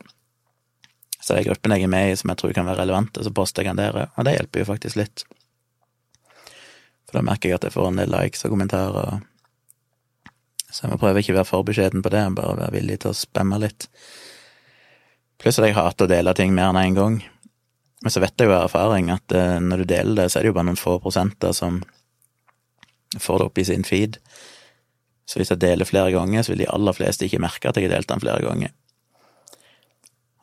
Så 1.19 1.35
det 1.35 1.41
er 1.41 1.49
gruppen 1.51 1.75
jeg 1.75 1.87
er 1.87 1.93
med 1.93 2.13
i 2.13 2.17
som 2.19 2.31
jeg 2.33 2.41
tror 2.41 2.55
kan 2.57 2.67
være 2.67 2.83
relevante, 2.83 3.23
så 3.23 3.35
poster 3.35 3.63
jeg 3.67 3.75
den 3.75 3.83
der, 3.83 4.09
og 4.15 4.27
det 4.27 4.35
hjelper 4.37 4.63
jo 4.63 4.71
faktisk 4.73 4.99
litt. 4.99 5.25
For 7.07 7.19
da 7.19 7.25
merker 7.27 7.51
jeg 7.51 7.59
at 7.61 7.69
jeg 7.69 7.75
får 7.75 7.91
en 7.93 8.01
del 8.03 8.15
likes 8.15 8.47
og 8.47 8.55
kommentarer, 8.55 9.21
så 10.69 10.85
jeg 10.85 10.93
må 10.93 10.99
prøve 11.01 11.23
ikke 11.23 11.33
å 11.33 11.39
være 11.39 11.49
for 11.49 11.69
beskjeden 11.69 12.03
på 12.05 12.13
det, 12.13 12.25
bare 12.37 12.59
være 12.59 12.75
villig 12.75 12.99
til 13.03 13.15
å 13.15 13.17
spamme 13.17 13.61
litt. 13.63 13.87
Pluss 15.39 15.61
at 15.61 15.69
jeg 15.69 15.77
hater 15.77 16.09
å 16.09 16.11
dele 16.11 16.35
ting 16.35 16.55
mer 16.55 16.73
enn 16.73 16.81
én 16.81 16.91
en 16.91 16.99
gang. 16.99 17.19
Men 18.03 18.15
så 18.15 18.23
vet 18.23 18.35
jeg 18.39 18.51
jo 18.51 18.55
av 18.55 18.69
erfaring 18.69 19.11
at 19.15 19.35
eh, 19.35 19.59
når 19.63 19.83
du 19.83 19.91
deler 19.91 20.23
det, 20.23 20.29
så 20.31 20.39
er 20.39 20.47
det 20.47 20.53
jo 20.53 20.59
bare 20.59 20.69
noen 20.71 20.79
få 20.79 20.99
prosenter 21.03 21.55
som 21.55 21.81
får 23.19 23.39
det 23.39 23.47
opp 23.49 23.59
i 23.59 23.67
sin 23.67 23.87
feed. 23.87 24.19
Så 25.29 25.41
hvis 25.41 25.51
jeg 25.53 25.61
deler 25.63 25.89
flere 25.89 26.13
ganger, 26.15 26.45
så 26.45 26.55
vil 26.55 26.63
de 26.63 26.71
aller 26.73 26.97
fleste 26.97 27.27
ikke 27.27 27.43
merke 27.43 27.71
at 27.71 27.79
jeg 27.79 27.89
har 27.89 27.97
delt 27.97 28.11
den 28.11 28.23
flere 28.23 28.45
ganger. 28.47 28.75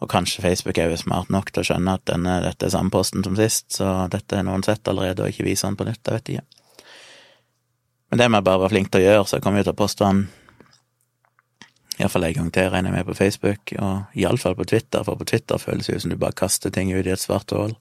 Og 0.03 0.11
kanskje 0.11 0.43
Facebook 0.43 0.77
er 0.77 0.91
jo 0.91 0.99
smart 0.99 1.31
nok 1.33 1.49
til 1.51 1.63
å 1.63 1.67
skjønne 1.69 1.95
at 1.97 2.03
denne, 2.09 2.35
dette 2.43 2.67
er 2.67 2.73
samme 2.73 2.91
posten 2.93 3.23
som 3.25 3.37
sist, 3.39 3.69
så 3.77 4.09
dette 4.11 4.37
har 4.37 4.45
noen 4.45 4.63
sett 4.65 4.87
allerede, 4.91 5.23
og 5.23 5.31
ikke 5.31 5.47
viser 5.47 5.71
den 5.71 5.79
på 5.79 5.87
nytt, 5.87 6.03
jeg 6.03 6.19
vet 6.19 6.33
ikke. 6.35 6.45
Men 8.11 8.21
det 8.21 8.27
må 8.29 8.41
jeg 8.41 8.47
bare 8.49 8.61
være 8.61 8.73
flink 8.75 8.91
til 8.91 9.01
å 9.01 9.07
gjøre, 9.07 9.23
så 9.25 9.37
jeg 9.37 9.45
kommer 9.45 9.63
jo 9.63 9.69
til 9.69 9.75
å 9.75 9.79
poste 9.79 10.09
den 10.09 10.25
Iallfall 11.99 12.27
en 12.27 12.35
gang 12.39 12.51
til, 12.51 12.67
regner 12.73 12.91
jeg 12.91 12.97
med, 12.97 13.07
på 13.07 13.15
Facebook, 13.15 13.71
og 13.79 14.19
iallfall 14.19 14.57
på 14.57 14.67
Twitter, 14.67 15.05
for 15.07 15.15
på 15.15 15.27
Twitter 15.29 15.61
føles 15.61 15.87
det 15.87 15.95
jo 15.95 16.03
som 16.03 16.11
du 16.11 16.17
bare 16.19 16.35
kaster 16.35 16.73
ting 16.73 16.91
ut 16.91 17.07
i 17.07 17.13
et 17.13 17.21
svart 17.21 17.53
hull. 17.55 17.75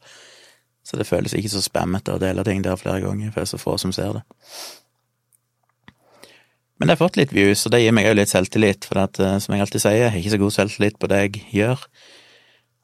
Så 0.85 1.01
det 1.01 1.09
føles 1.09 1.35
ikke 1.35 1.51
så 1.51 1.63
spammete 1.65 2.15
å 2.15 2.21
dele 2.23 2.45
ting 2.47 2.63
der 2.63 2.79
flere 2.79 3.03
ganger, 3.03 3.33
for 3.33 3.41
det 3.43 3.49
er 3.49 3.53
så 3.55 3.61
få 3.61 3.77
som 3.81 3.95
ser 3.97 4.21
det. 4.21 4.25
Men 6.79 6.91
det 6.91 6.97
har 6.97 7.05
fått 7.07 7.19
litt 7.19 7.33
views, 7.35 7.65
og 7.67 7.73
det 7.75 7.81
gir 7.85 7.95
meg 7.97 8.11
òg 8.11 8.19
litt 8.19 8.31
selvtillit, 8.31 8.87
for 8.87 9.01
at, 9.07 9.19
eh, 9.23 9.39
som 9.43 9.55
jeg 9.55 9.65
alltid 9.65 9.83
sier, 9.83 9.99
jeg 10.03 10.13
har 10.13 10.21
ikke 10.21 10.35
så 10.35 10.43
god 10.43 10.55
selvtillit 10.59 10.99
på 11.01 11.11
det 11.11 11.21
jeg 11.23 11.43
gjør. 11.55 11.85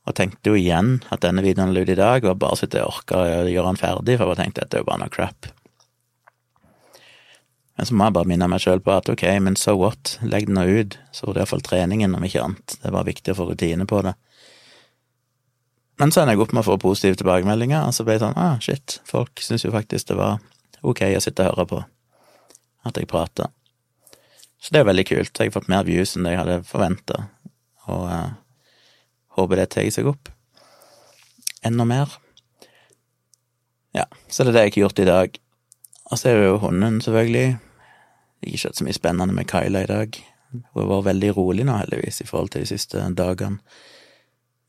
Og 0.09 0.17
tenkte 0.17 0.51
jo 0.51 0.59
igjen 0.59 0.95
at 1.13 1.23
denne 1.23 1.45
videoen 1.45 1.75
la 1.75 1.83
ut 1.85 1.93
i 1.93 1.99
dag, 1.99 2.25
var 2.25 2.39
bare 2.41 2.59
så 2.59 2.71
og 2.71 2.87
orka 2.87 3.21
å 3.21 3.47
gjøre 3.51 3.67
den 3.69 3.83
ferdig, 3.83 4.17
for 4.17 4.25
jeg 4.25 4.33
bare 4.33 4.43
tenkte 4.43 4.65
at 4.65 4.71
det 4.71 4.79
er 4.79 4.85
jo 4.85 4.91
bare 4.91 5.03
noe 5.05 5.13
crap. 5.13 5.51
Men 7.81 7.87
så 7.89 7.95
må 7.97 8.05
jeg 8.05 8.13
bare 8.13 8.29
minne 8.29 8.45
meg 8.53 8.61
sjøl 8.61 8.83
på 8.85 8.93
at 8.93 9.07
ok, 9.09 9.23
men 9.41 9.55
so 9.57 9.73
what, 9.81 10.19
legg 10.21 10.51
den 10.51 10.59
nå 10.59 10.67
ut, 10.69 10.99
så 11.17 11.25
var 11.25 11.33
det 11.33 11.41
iallfall 11.41 11.63
treningen, 11.65 12.13
om 12.13 12.25
ikke 12.27 12.43
annet. 12.45 12.75
Det 12.83 12.91
var 12.93 13.07
viktig 13.07 13.33
å 13.33 13.37
få 13.39 13.47
rutine 13.49 13.87
på 13.89 14.03
det. 14.05 14.11
Men 15.97 16.13
så 16.13 16.21
ender 16.21 16.37
jeg 16.37 16.43
opp 16.45 16.53
med 16.53 16.61
å 16.61 16.67
få 16.67 16.77
positive 16.83 17.17
tilbakemeldinger, 17.23 17.87
og 17.89 17.97
så 17.97 18.05
ble 18.05 18.19
jeg 18.19 18.23
sånn 18.27 18.37
ah, 18.37 18.59
shit, 18.61 18.99
folk 19.09 19.41
syns 19.41 19.65
jo 19.65 19.73
faktisk 19.73 20.11
det 20.11 20.19
var 20.21 20.45
ok 20.93 21.01
å 21.09 21.23
sitte 21.25 21.47
og 21.47 21.55
høre 21.55 21.67
på 21.71 21.79
at 22.91 23.01
jeg 23.01 23.09
prater. 23.09 23.49
Så 24.61 24.77
det 24.77 24.83
er 24.83 24.91
veldig 24.91 25.07
kult. 25.09 25.33
Jeg 25.33 25.49
har 25.49 25.57
fått 25.57 25.73
mer 25.73 25.89
views 25.89 26.13
enn 26.19 26.29
det 26.29 26.35
jeg 26.35 26.43
hadde 26.43 26.59
forventa, 26.69 27.23
og 27.89 28.05
uh, 28.13 28.29
håper 29.41 29.63
det 29.63 29.71
tar 29.73 29.89
seg 29.97 30.13
opp 30.13 30.29
enda 31.65 31.89
mer. 31.89 32.13
Ja, 33.97 34.05
så 34.29 34.45
det 34.45 34.53
er 34.53 34.59
det 34.59 34.69
jeg 34.69 34.77
har 34.77 34.85
gjort 34.85 35.01
i 35.01 35.11
dag. 35.13 35.43
Og 36.13 36.21
så 36.21 36.29
er 36.29 36.43
det 36.43 36.47
jo 36.51 36.61
hunden, 36.69 37.01
selvfølgelig. 37.01 37.57
Ikke 38.41 38.63
skjedd 38.63 38.79
så 38.79 38.87
mye 38.87 38.97
spennende 38.97 39.37
med 39.37 39.49
Kyla 39.51 39.85
i 39.85 39.91
dag. 39.91 40.21
Hun 40.51 40.65
har 40.75 40.91
vært 40.91 41.09
veldig 41.11 41.33
rolig 41.37 41.67
nå, 41.69 41.77
heldigvis, 41.79 42.23
i 42.25 42.29
forhold 42.29 42.53
til 42.55 42.65
de 42.65 42.71
siste 42.73 43.03
dagene. 43.17 43.61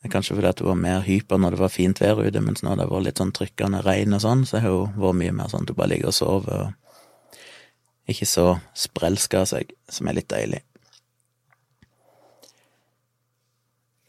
Det 0.01 0.09
er 0.09 0.13
kanskje 0.15 0.33
fordi 0.33 0.49
at 0.49 0.61
hun 0.63 0.71
var 0.71 0.79
mer 0.81 1.03
hyper 1.05 1.37
når 1.37 1.53
det 1.53 1.61
var 1.61 1.73
fint 1.73 1.99
vær 2.01 2.19
ute, 2.21 2.41
mens 2.41 2.63
nå 2.65 2.73
det 2.73 2.87
har 2.87 2.89
vært 2.89 3.05
litt 3.05 3.21
sånn 3.21 3.33
trykkende 3.37 3.83
regn 3.85 4.17
og 4.17 4.23
sånn, 4.23 4.47
så 4.49 4.61
har 4.63 4.73
hun 4.73 4.95
vært 4.97 5.19
mye 5.19 5.35
mer 5.37 5.51
sånn 5.51 5.67
at 5.67 5.73
hun 5.73 5.77
bare 5.77 5.91
ligger 5.93 6.09
og 6.09 6.17
sover 6.17 6.63
og 6.65 8.09
ikke 8.09 8.25
så 8.25 8.45
sprelska 8.73 9.43
av 9.43 9.49
seg, 9.51 9.75
som 9.93 10.09
er 10.09 10.17
litt 10.17 10.29
deilig. 10.33 10.63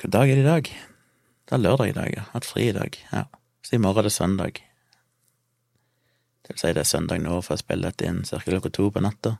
Hvilken 0.01 0.17
dag 0.17 0.33
er 0.33 0.41
det 0.41 0.43
i 0.43 0.49
dag? 0.49 0.73
Det 1.47 1.55
er 1.55 1.63
lørdag 1.63 1.93
i 1.93 1.97
dag, 2.01 2.15
ja. 2.17 2.25
Hatt 2.33 2.49
fri 2.49 2.71
i 2.71 2.75
dag. 2.75 2.97
Ja. 3.13 3.27
Så 3.63 3.77
i 3.77 3.83
morgen 3.85 4.03
er 4.03 4.09
det 4.09 4.17
søndag. 4.17 4.63
Det 6.53 6.61
vil 6.61 6.69
si 6.69 6.75
det 6.77 6.83
er 6.85 6.89
søndag 6.89 7.23
nå, 7.25 7.41
for 7.41 7.55
jeg 7.55 7.65
spiller 7.65 7.93
dette 7.93 8.09
inn 8.09 8.25
ca. 8.29 8.41
klokka 8.45 8.71
to 8.71 8.91
på 8.93 9.01
natta. 9.01 9.37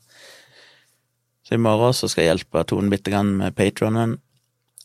Så 1.45 1.55
i 1.55 1.61
morgen 1.61 1.93
så 1.93 2.09
skal 2.09 2.25
jeg 2.25 2.31
hjelpe 2.33 2.63
Tone 2.65 2.91
bitte 2.91 3.13
grann 3.13 3.35
med 3.37 3.55
patronen, 3.59 4.17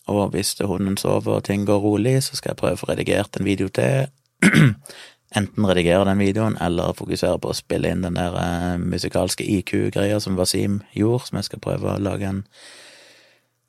og 0.08 0.32
hvis 0.34 0.56
hunden 0.60 0.98
sover 0.98 1.40
og 1.40 1.46
ting 1.48 1.66
går 1.68 1.80
rolig, 1.84 2.18
så 2.24 2.36
skal 2.36 2.52
jeg 2.52 2.60
prøve 2.60 2.78
å 2.78 2.82
få 2.82 2.90
redigert 2.92 3.40
en 3.40 3.48
video 3.48 3.70
til. 3.72 4.12
Enten 5.38 5.68
redigere 5.68 6.06
den 6.08 6.20
videoen, 6.20 6.58
eller 6.64 6.96
fokusere 6.96 7.40
på 7.44 7.52
å 7.52 7.56
spille 7.56 7.92
inn 7.92 8.06
den 8.06 8.16
der 8.16 8.36
uh, 8.36 8.76
musikalske 8.80 9.44
IQ-greia 9.44 10.20
som 10.24 10.38
Wasim 10.40 10.82
gjorde, 10.96 11.28
som 11.28 11.40
jeg 11.40 11.50
skal 11.50 11.64
prøve 11.64 11.92
å 11.92 12.00
lage 12.00 12.30
en 12.30 12.46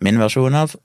min 0.03 0.21
versjon 0.23 0.55
av. 0.55 0.77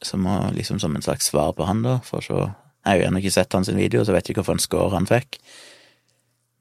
Som, 0.00 0.24
liksom 0.56 0.78
som 0.80 0.94
en 0.96 1.04
slags 1.04 1.28
svar 1.28 1.52
på 1.52 1.66
han, 1.68 1.82
da, 1.84 1.98
for 2.00 2.24
så 2.24 2.38
Jeg 2.80 2.88
har 2.88 2.96
jo 2.96 3.08
ennå 3.10 3.20
ikke 3.20 3.34
sett 3.34 3.52
hans 3.52 3.68
video, 3.68 4.04
så 4.04 4.14
vet 4.14 4.24
jeg 4.24 4.32
ikke 4.32 4.46
hvilken 4.46 4.62
score 4.64 4.94
han 4.94 5.04
fikk. 5.04 5.36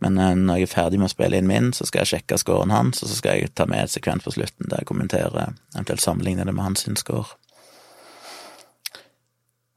Men 0.04 0.18
eh, 0.18 0.36
når 0.36 0.62
jeg 0.62 0.70
er 0.70 0.74
ferdig 0.74 1.02
med 1.02 1.10
å 1.10 1.14
spille 1.14 1.40
inn 1.40 1.50
min, 1.50 1.74
så 1.76 1.88
skal 1.88 2.04
jeg 2.04 2.14
sjekke 2.14 2.40
scoren 2.40 2.74
hans, 2.74 3.04
og 3.04 3.12
så 3.12 3.20
skal 3.20 3.40
jeg 3.40 3.54
ta 3.56 3.68
med 3.70 3.84
et 3.84 3.94
sekvent 3.94 4.26
på 4.26 4.34
slutten 4.36 4.72
der 4.72 4.84
jeg 4.84 4.90
kommenterer, 4.90 5.54
eventuelt 5.76 6.04
sammenligne 6.04 6.48
det 6.48 6.56
med 6.56 6.66
hans 6.66 6.88
score. 7.02 7.36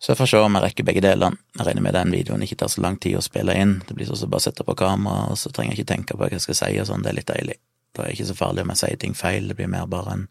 Så 0.02 0.10
jeg 0.10 0.18
får 0.18 0.32
se 0.32 0.38
om 0.42 0.56
jeg 0.58 0.64
rekker 0.64 0.86
begge 0.86 1.02
delene. 1.04 1.38
Jeg 1.54 1.66
regner 1.68 1.84
med 1.84 1.94
den 1.94 2.10
videoen 2.10 2.42
ikke 2.42 2.56
tar 2.58 2.70
så 2.72 2.82
lang 2.82 2.96
tid 2.98 3.14
å 3.14 3.22
spille 3.22 3.54
inn. 3.54 3.76
Det 3.86 3.94
blir 3.94 4.08
sånn 4.08 4.18
som 4.24 4.32
bare 4.32 4.42
sette 4.48 4.66
på 4.66 4.74
kamera, 4.78 5.28
og 5.30 5.38
så 5.38 5.52
trenger 5.54 5.76
jeg 5.76 5.84
ikke 5.84 5.92
tenke 5.92 6.16
på 6.16 6.24
hva 6.24 6.30
jeg 6.32 6.42
skal 6.42 6.58
si 6.58 6.70
og 6.82 6.88
sånn, 6.88 7.04
det 7.06 7.12
er 7.12 7.18
litt 7.20 7.30
deilig. 7.30 7.54
Da 7.94 8.02
er 8.02 8.10
det 8.10 8.16
ikke 8.16 8.26
så 8.32 8.38
farlig 8.38 8.64
om 8.64 8.72
jeg 8.72 8.80
sier 8.80 8.98
ting 8.98 9.14
feil, 9.14 9.46
det 9.46 9.58
blir 9.60 9.70
mer 9.70 9.86
bare 9.90 10.18
en 10.18 10.28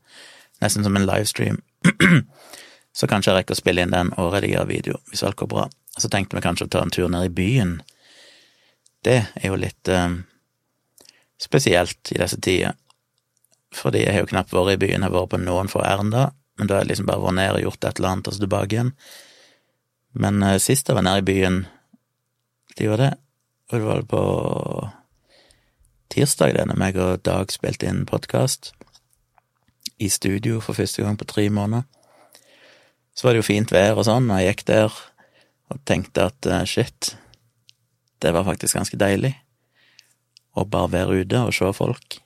Nesten 0.61 0.83
som 0.85 0.93
en 0.93 1.07
livestream. 1.07 1.55
så 2.97 3.07
kanskje 3.09 3.31
jeg 3.31 3.39
rekker 3.39 3.55
å 3.55 3.57
spille 3.57 3.81
inn 3.81 3.95
den 3.95 4.11
og 4.21 4.35
redigere 4.35 4.67
video, 4.69 4.99
hvis 5.09 5.23
alt 5.25 5.39
går 5.39 5.49
bra. 5.49 5.63
Så 5.97 6.11
tenkte 6.11 6.37
vi 6.37 6.43
kanskje 6.45 6.67
å 6.67 6.69
ta 6.75 6.83
en 6.85 6.93
tur 6.93 7.09
ned 7.09 7.31
i 7.31 7.33
byen 7.33 7.79
det 9.07 9.17
er 9.35 9.47
jo 9.47 9.57
litt 9.59 9.89
eh, 9.91 10.19
spesielt 11.41 12.13
i 12.13 12.19
disse 12.21 12.39
tider. 12.41 12.77
Fordi 13.75 14.03
jeg 14.03 14.13
har 14.13 14.25
jo 14.25 14.31
knapt 14.33 14.53
vært 14.53 14.75
i 14.75 14.81
byen, 14.81 14.99
jeg 14.99 15.07
har 15.07 15.15
vært 15.15 15.33
på 15.33 15.41
noen 15.41 15.71
få 15.71 15.83
ærender, 15.87 16.33
men 16.59 16.67
da 16.67 16.75
har 16.75 16.83
jeg 16.83 16.91
liksom 16.91 17.07
bare 17.07 17.23
vært 17.23 17.37
ned 17.39 17.57
og 17.57 17.65
gjort 17.65 17.85
et 17.87 17.99
eller 17.99 18.11
annet, 18.11 18.27
og 18.27 18.35
så 18.35 18.43
tilbake 18.43 18.75
igjen. 18.75 18.91
Men 20.21 20.43
eh, 20.43 20.59
sist 20.61 20.89
jeg 20.89 20.97
var 20.97 21.07
nede 21.07 21.23
i 21.23 21.29
byen, 21.31 21.61
de 22.77 22.89
var 22.91 23.01
det, 23.01 23.13
og 23.71 23.77
det 23.77 23.87
var 23.87 24.03
på 24.11 24.23
tirsdag, 26.11 26.55
det, 26.57 26.67
når 26.67 26.79
meg 26.79 26.99
og 26.99 27.23
Dag 27.23 27.51
spilte 27.53 27.87
inn 27.87 28.05
podkast 28.07 28.73
i 30.01 30.09
studio 30.11 30.59
for 30.63 30.75
første 30.75 31.03
gang 31.03 31.17
på 31.19 31.27
tre 31.29 31.47
måneder. 31.53 31.85
Så 33.15 33.27
var 33.27 33.35
det 33.35 33.43
jo 33.43 33.47
fint 33.47 33.71
vær 33.71 33.99
og 33.99 34.07
sånn, 34.07 34.29
og 34.31 34.41
jeg 34.41 34.55
gikk 34.55 34.65
der 34.71 34.99
og 35.71 35.79
tenkte 35.87 36.27
at 36.31 36.47
uh, 36.49 36.63
shit, 36.67 37.13
det 38.21 38.33
var 38.35 38.47
faktisk 38.47 38.77
ganske 38.77 38.99
deilig. 38.99 39.33
Å 40.53 40.65
bare 40.67 40.91
være 40.93 41.23
ute 41.23 41.45
og 41.47 41.55
se 41.55 41.69
folk. 41.73 42.19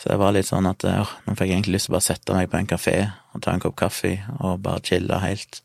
Så 0.00 0.10
jeg 0.10 0.18
var 0.18 0.34
litt 0.34 0.48
sånn 0.48 0.66
at 0.66 0.82
ja, 0.86 1.04
nå 1.26 1.34
fikk 1.36 1.50
jeg 1.50 1.58
egentlig 1.60 1.76
lyst 1.76 1.86
til 1.86 1.92
å 1.92 1.96
bare 1.98 2.08
sette 2.08 2.36
meg 2.36 2.48
på 2.50 2.58
en 2.58 2.70
kafé 2.70 2.96
og 3.32 3.42
ta 3.44 3.52
en 3.52 3.62
kopp 3.62 3.76
kaffe 3.78 4.16
og 4.40 4.62
bare 4.64 4.82
chille 4.86 5.18
helt. 5.22 5.60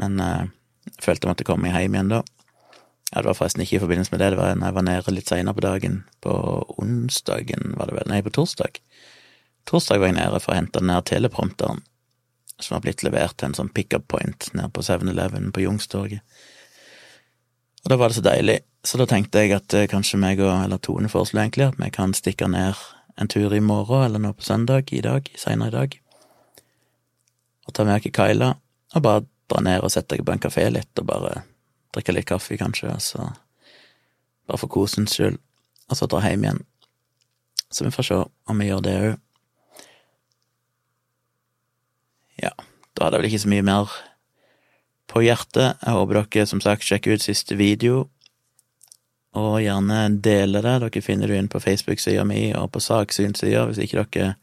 Men 0.00 0.18
eh, 0.20 0.50
jeg 0.90 1.04
følte 1.06 1.26
jeg 1.26 1.32
måtte 1.32 1.46
komme 1.48 1.68
meg 1.68 1.78
hjem 1.78 1.96
igjen 1.96 2.12
da. 2.12 2.22
Ja, 3.08 3.22
det 3.22 3.30
var 3.30 3.38
forresten 3.38 3.64
ikke 3.64 3.78
i 3.78 3.80
forbindelse 3.80 4.12
med 4.12 4.20
det, 4.20 4.32
det 4.34 4.40
var 4.40 4.58
når 4.58 4.68
jeg 4.68 4.76
var 4.76 4.84
nede 4.84 5.14
litt 5.14 5.30
seinere 5.30 5.56
på 5.56 5.64
dagen. 5.64 6.02
På 6.24 6.34
onsdagen, 6.82 7.72
var 7.80 7.88
det 7.88 7.96
vel? 7.96 8.10
Nei, 8.12 8.20
på 8.26 8.34
torsdag. 8.36 8.82
Torsdag 9.68 10.02
var 10.02 10.12
jeg 10.12 10.18
nede 10.18 10.42
for 10.44 10.52
å 10.52 10.58
hente 10.58 10.82
den 10.82 10.92
her 10.92 11.06
teleprompteren. 11.06 11.84
som 12.60 12.74
har 12.74 12.80
blitt 12.82 13.04
levert 13.06 13.36
til 13.38 13.46
en 13.46 13.54
sånn 13.54 13.68
pickup 13.70 14.08
point 14.10 14.48
nede 14.50 14.66
på 14.74 14.82
7-Eleven 14.82 15.52
på 15.54 15.62
Youngstorget. 15.62 16.24
Og 17.88 17.92
da 17.94 17.96
var 17.96 18.10
det 18.12 18.18
så 18.18 18.20
deilig, 18.20 18.58
så 18.84 18.98
da 19.00 19.06
tenkte 19.08 19.40
jeg 19.40 19.54
at 19.56 19.72
eh, 19.72 19.86
kanskje 19.88 20.18
meg 20.20 20.42
og, 20.42 20.50
eller 20.52 20.76
Tone 20.76 21.08
foreslo 21.08 21.40
egentlig, 21.40 21.70
at 21.70 21.78
vi 21.80 21.86
kan 21.88 22.10
stikke 22.12 22.44
ned 22.52 22.76
en 23.16 23.30
tur 23.32 23.54
i 23.56 23.62
morgen 23.64 24.02
eller 24.04 24.20
nå 24.20 24.34
på 24.36 24.44
søndag 24.44 24.92
i 24.92 25.00
dag, 25.00 25.30
senere 25.40 25.70
i 25.70 25.72
dag, 25.72 25.96
og 27.64 27.72
ta 27.72 27.86
med 27.88 27.96
oss 27.96 28.12
Kaila 28.12 28.50
og 28.92 29.04
bare 29.06 29.24
dra 29.48 29.62
ned 29.64 29.80
og 29.80 29.94
sette 29.94 30.18
deg 30.18 30.26
på 30.28 30.34
en 30.36 30.44
kafé 30.44 30.66
litt, 30.68 30.92
og 31.00 31.08
bare 31.08 31.32
drikke 31.96 32.12
litt 32.12 32.28
kaffe, 32.28 32.58
kanskje, 32.60 32.92
og 32.92 33.00
så 33.00 33.30
bare 34.44 34.60
for 34.60 34.68
kosens 34.68 35.16
skyld, 35.16 35.40
og 35.88 35.96
så 35.96 36.10
dra 36.12 36.20
hjem 36.26 36.44
igjen. 36.44 36.60
Så 37.72 37.88
vi 37.88 37.94
får 37.96 38.10
se 38.10 38.20
om 38.20 38.60
vi 38.60 38.68
gjør 38.68 38.84
det 38.84 38.96
òg. 38.98 39.18
Ja, 42.44 42.52
da 42.52 43.08
hadde 43.08 43.16
jeg 43.16 43.24
vel 43.24 43.32
ikke 43.32 43.44
så 43.48 43.56
mye 43.56 43.68
mer 43.72 43.96
på 45.08 45.24
hjertet. 45.24 45.78
Jeg 45.82 45.96
håper 45.96 46.22
dere 46.22 46.46
som 46.50 46.62
sagt 46.64 46.86
sjekker 46.86 47.16
ut 47.16 47.24
siste 47.24 47.56
video, 47.58 48.06
og 49.38 49.58
gjerne 49.62 50.04
deler 50.24 50.64
det. 50.64 50.76
Dere 50.84 51.04
finner 51.04 51.30
det 51.30 51.38
inn 51.38 51.50
på 51.52 51.60
Facebook-sida 51.62 52.24
mi 52.28 52.48
og 52.56 52.70
på 52.74 52.82
Saksyn-sida. 52.82 53.66
Hvis 53.68 53.80
ikke 53.84 54.04
dere 54.04 54.34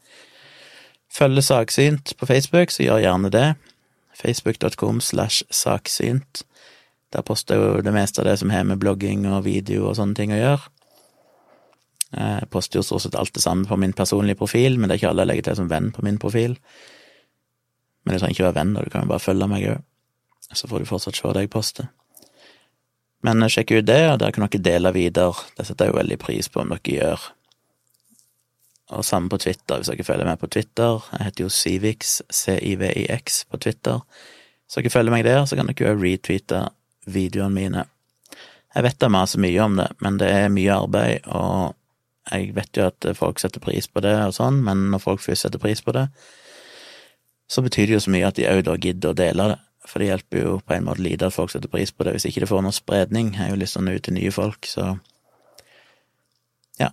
følger 1.11 1.45
Saksynt 1.45 2.15
på 2.17 2.27
Facebook, 2.29 2.71
så 2.71 2.85
gjør 2.85 3.03
gjerne 3.03 3.31
det. 3.33 3.47
Facebook.com 4.15 5.01
slash 5.01 5.43
saksynt. 5.51 6.45
Der 7.13 7.21
poster 7.21 7.55
jeg 7.55 7.63
jo 7.63 7.83
det 7.83 7.93
meste 7.95 8.21
av 8.21 8.29
det 8.29 8.37
som 8.39 8.51
har 8.51 8.63
med 8.63 8.79
blogging 8.79 9.25
og 9.27 9.43
video 9.45 9.89
og 9.89 9.97
sånne 9.99 10.15
ting 10.17 10.33
å 10.35 10.39
gjøre. 10.39 10.71
Jeg 12.15 12.47
poster 12.51 12.79
jo 12.79 12.85
stort 12.85 13.03
sett 13.03 13.17
alt 13.19 13.33
det 13.35 13.43
samme 13.43 13.67
på 13.67 13.75
min 13.79 13.93
personlige 13.95 14.39
profil, 14.39 14.77
men 14.79 14.87
det 14.87 14.95
er 14.95 15.01
ikke 15.01 15.09
alle 15.11 15.25
jeg 15.25 15.31
legger 15.33 15.47
til 15.49 15.57
som 15.59 15.71
venn 15.71 15.91
på 15.95 16.05
min 16.05 16.19
profil. 16.21 16.55
Men 18.05 18.15
det 18.15 18.21
trenger 18.21 18.37
ikke 18.37 18.47
være 18.47 18.59
venn, 18.59 18.75
og 18.77 18.85
du 18.85 18.93
kan 18.93 19.03
jo 19.03 19.11
bare 19.11 19.23
følge 19.23 19.49
meg 19.51 19.67
òg. 19.73 19.83
Så 20.53 20.67
får 20.69 20.83
du 20.83 20.89
fortsatt 20.89 21.17
se 21.17 21.31
det 21.33 21.45
jeg 21.45 21.53
poster. 21.53 21.87
Men 23.25 23.41
sjekk 23.49 23.71
ut 23.79 23.87
det, 23.87 24.03
og 24.11 24.19
der 24.21 24.35
kan 24.35 24.45
dere 24.45 24.61
dele 24.61 24.91
videre. 24.93 25.33
Det 25.57 25.65
setter 25.65 25.87
jeg 25.87 25.95
jo 25.95 25.99
veldig 26.01 26.19
pris 26.21 26.51
på 26.51 26.61
om 26.61 26.75
dere 26.75 26.97
gjør. 26.99 27.25
Og 28.93 29.05
samme 29.05 29.31
på 29.33 29.39
Twitter, 29.41 29.79
hvis 29.79 29.89
dere 29.89 30.05
følger 30.05 30.29
med 30.29 30.39
på 30.41 30.51
Twitter. 30.53 31.01
Jeg 31.15 31.29
heter 31.29 31.47
jo 31.47 31.49
Civix, 31.49 32.19
C-I-V-I-X, 32.29 33.43
på 33.49 33.57
Twitter. 33.57 34.03
Så 34.69 34.81
dere 34.81 34.93
følger 34.93 35.15
meg 35.15 35.25
der, 35.25 35.41
så 35.49 35.57
kan 35.57 35.71
dere 35.71 35.89
jo 35.89 35.97
retweete 35.97 36.67
videoene 37.09 37.55
mine. 37.55 37.87
Jeg 38.75 38.83
vet 38.83 39.01
da 39.01 39.09
maser 39.09 39.41
mye 39.41 39.63
om 39.63 39.77
det, 39.79 39.89
men 40.03 40.19
det 40.21 40.29
er 40.29 40.53
mye 40.53 40.77
arbeid, 40.77 41.27
og 41.31 41.75
jeg 42.31 42.55
vet 42.57 42.77
jo 42.77 42.89
at 42.89 43.05
folk 43.17 43.39
setter 43.39 43.63
pris 43.63 43.87
på 43.87 44.01
det 44.03 44.15
og 44.25 44.33
sånn, 44.35 44.57
men 44.65 44.89
når 44.91 45.03
folk 45.03 45.21
først 45.23 45.45
setter 45.45 45.61
pris 45.61 45.81
på 45.85 45.93
det, 45.95 46.09
så 47.47 47.61
betyr 47.61 47.87
det 47.87 47.95
jo 47.95 48.03
så 48.03 48.13
mye 48.13 48.27
at 48.27 48.37
de 48.39 48.47
òg 48.49 48.63
da 48.65 48.75
gidder 48.81 49.13
å 49.13 49.17
dele 49.17 49.47
det. 49.53 49.59
For 49.85 50.01
det 50.01 50.09
hjelper 50.09 50.41
jo 50.41 50.55
på 50.65 50.73
en 50.75 50.87
måte 50.87 51.03
lite 51.05 51.29
at 51.29 51.35
folk 51.35 51.53
setter 51.53 51.71
pris 51.71 51.91
på 51.93 52.05
det, 52.05 52.15
hvis 52.15 52.25
ikke 52.29 52.43
det 52.43 52.49
får 52.49 52.63
noen 52.65 52.75
spredning. 52.75 53.33
Jeg 53.33 53.41
har 53.41 53.53
jo 53.53 53.69
å 53.79 53.85
nå 53.85 53.95
ut 53.95 54.05
til 54.07 54.17
nye 54.17 54.33
folk, 54.33 54.67
så 54.69 54.95
ja. 56.81 56.91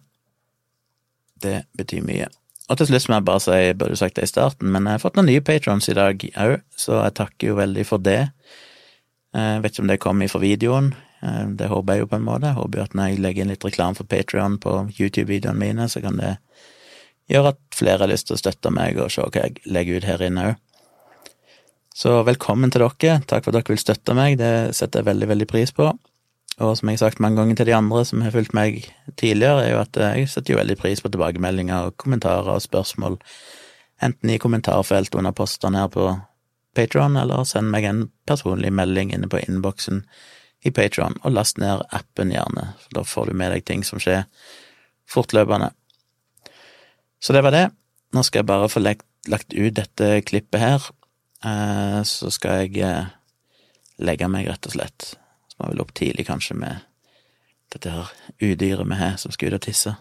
Det 1.43 1.63
betyr 1.79 2.05
mye. 2.07 2.29
Og 2.71 2.79
til 2.79 2.89
slutt 2.89 3.09
må 3.11 3.19
jeg 3.19 3.27
bare 3.29 3.43
si, 3.43 3.55
jeg 3.59 3.79
burde 3.81 3.97
sagt 4.01 4.17
det 4.17 4.29
i 4.29 4.31
starten, 4.31 4.71
men 4.73 4.87
jeg 4.87 4.97
har 4.97 5.03
fått 5.03 5.17
noen 5.19 5.29
nye 5.29 5.45
patrons 5.45 5.89
i 5.91 5.97
dag 5.99 6.23
òg, 6.45 6.61
så 6.79 7.01
jeg 7.03 7.17
takker 7.19 7.51
jo 7.51 7.59
veldig 7.59 7.87
for 7.89 8.05
det. 8.05 8.21
Jeg 9.33 9.65
vet 9.65 9.75
ikke 9.75 9.85
om 9.85 9.91
det 9.91 10.01
kom 10.01 10.23
fra 10.29 10.41
videoen, 10.43 10.93
det 11.59 11.69
håper 11.71 11.95
jeg 11.95 12.03
jo 12.03 12.09
på 12.11 12.19
en 12.19 12.27
måte. 12.27 12.49
Jeg 12.49 12.59
håper 12.59 12.79
jo 12.79 12.85
at 12.85 12.95
når 12.99 13.11
jeg 13.11 13.23
legger 13.23 13.45
inn 13.45 13.53
litt 13.53 13.65
reklame 13.67 13.99
for 13.99 14.09
Patrion 14.11 14.59
på 14.63 14.73
YouTube-videoene 14.97 15.59
mine, 15.59 15.89
så 15.89 16.03
kan 16.03 16.19
det 16.19 16.33
gjøre 17.31 17.53
at 17.55 17.61
flere 17.77 18.03
har 18.03 18.11
lyst 18.11 18.29
til 18.29 18.37
å 18.37 18.41
støtte 18.41 18.73
meg 18.75 18.99
og 18.99 19.13
se 19.15 19.25
hva 19.25 19.45
jeg 19.45 19.63
legger 19.71 20.01
ut 20.01 20.09
her 20.09 20.25
inne 20.27 20.47
òg. 20.51 20.61
Så 21.93 22.23
velkommen 22.25 22.71
til 22.73 22.81
dere. 22.81 23.19
Takk 23.29 23.45
for 23.45 23.53
at 23.53 23.59
dere 23.59 23.75
vil 23.75 23.81
støtte 23.81 24.15
meg, 24.17 24.39
det 24.41 24.73
setter 24.77 25.03
jeg 25.03 25.11
veldig, 25.11 25.27
veldig 25.29 25.47
pris 25.51 25.73
på. 25.77 25.91
Og 26.63 26.77
som 26.79 26.89
jeg 26.89 26.97
har 26.97 27.03
sagt 27.03 27.21
mange 27.21 27.37
ganger 27.37 27.59
til 27.59 27.69
de 27.69 27.75
andre 27.77 28.05
som 28.09 28.23
har 28.25 28.33
fulgt 28.33 28.55
meg 28.57 28.79
tidligere, 29.21 29.67
er 29.67 29.75
jo 29.75 29.81
at 29.83 29.99
jeg 30.01 30.31
setter 30.33 30.55
jo 30.55 30.61
veldig 30.61 30.77
pris 30.81 31.03
på 31.05 31.11
tilbakemeldinger 31.13 31.91
og 31.91 31.97
kommentarer 32.01 32.49
og 32.55 32.65
spørsmål, 32.65 33.19
enten 34.03 34.33
i 34.33 34.39
kommentarfelt 34.41 35.15
under 35.21 35.37
postene 35.37 35.83
her 35.83 35.91
på 35.93 36.07
Patron, 36.77 37.19
eller 37.21 37.45
send 37.49 37.69
meg 37.73 37.85
en 37.85 38.07
personlig 38.29 38.73
melding 38.73 39.13
inne 39.13 39.29
på 39.29 39.43
innboksen 39.43 40.01
i 40.65 40.73
Patron, 40.73 41.19
og 41.21 41.37
last 41.37 41.61
ned 41.61 41.85
appen 41.93 42.33
gjerne, 42.33 42.71
for 42.81 42.97
da 42.97 43.05
får 43.05 43.29
du 43.29 43.37
med 43.37 43.53
deg 43.53 43.69
ting 43.69 43.85
som 43.85 44.01
skjer 44.01 44.25
fortløpende. 45.13 45.75
Så 47.21 47.37
det 47.37 47.45
var 47.45 47.53
det. 47.53 47.67
Nå 48.17 48.25
skal 48.25 48.41
jeg 48.41 48.49
bare 48.49 48.73
få 48.73 48.81
lagt, 48.81 49.53
ut 49.53 49.77
dette 49.77 50.09
klippet 50.25 50.61
her, 50.61 50.91
Eh, 50.93 51.02
så 52.07 52.31
skal 52.31 52.63
jeg 52.65 52.83
eh, 52.87 53.11
legge 54.03 54.29
meg, 54.31 54.49
rett 54.51 54.69
og 54.69 54.77
slett. 54.77 55.13
Så 55.51 55.59
må 55.59 55.67
jeg 55.67 55.75
vel 55.75 55.85
opp 55.85 55.95
tidlig, 55.99 56.27
kanskje, 56.29 56.57
med 56.59 56.85
dette 57.73 57.91
her 57.91 58.13
udyret 58.43 58.89
vi 58.89 58.99
har 59.01 59.17
som 59.21 59.33
skal 59.33 59.51
ut 59.51 59.59
og 59.59 59.65
tisse. 59.65 59.95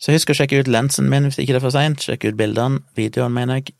Så 0.00 0.14
husk 0.14 0.32
å 0.32 0.36
sjekke 0.36 0.58
ut 0.60 0.70
lensen 0.70 1.06
min 1.10 1.28
hvis 1.28 1.38
ikke 1.38 1.54
det 1.54 1.60
er 1.60 1.66
for 1.66 1.74
seint. 1.74 2.02
Sjekk 2.02 2.26
ut 2.26 2.40
bildene, 2.40 2.82
videoen, 2.98 3.34
mener 3.36 3.60
jeg, 3.60 3.76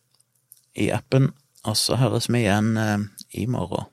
i 0.79 0.91
appen. 0.95 1.33
Og 1.65 1.77
så 1.81 1.99
høres 1.99 2.29
vi 2.31 2.45
igjen 2.45 2.77
eh, 2.81 3.09
i 3.41 3.49
morgen. 3.51 3.89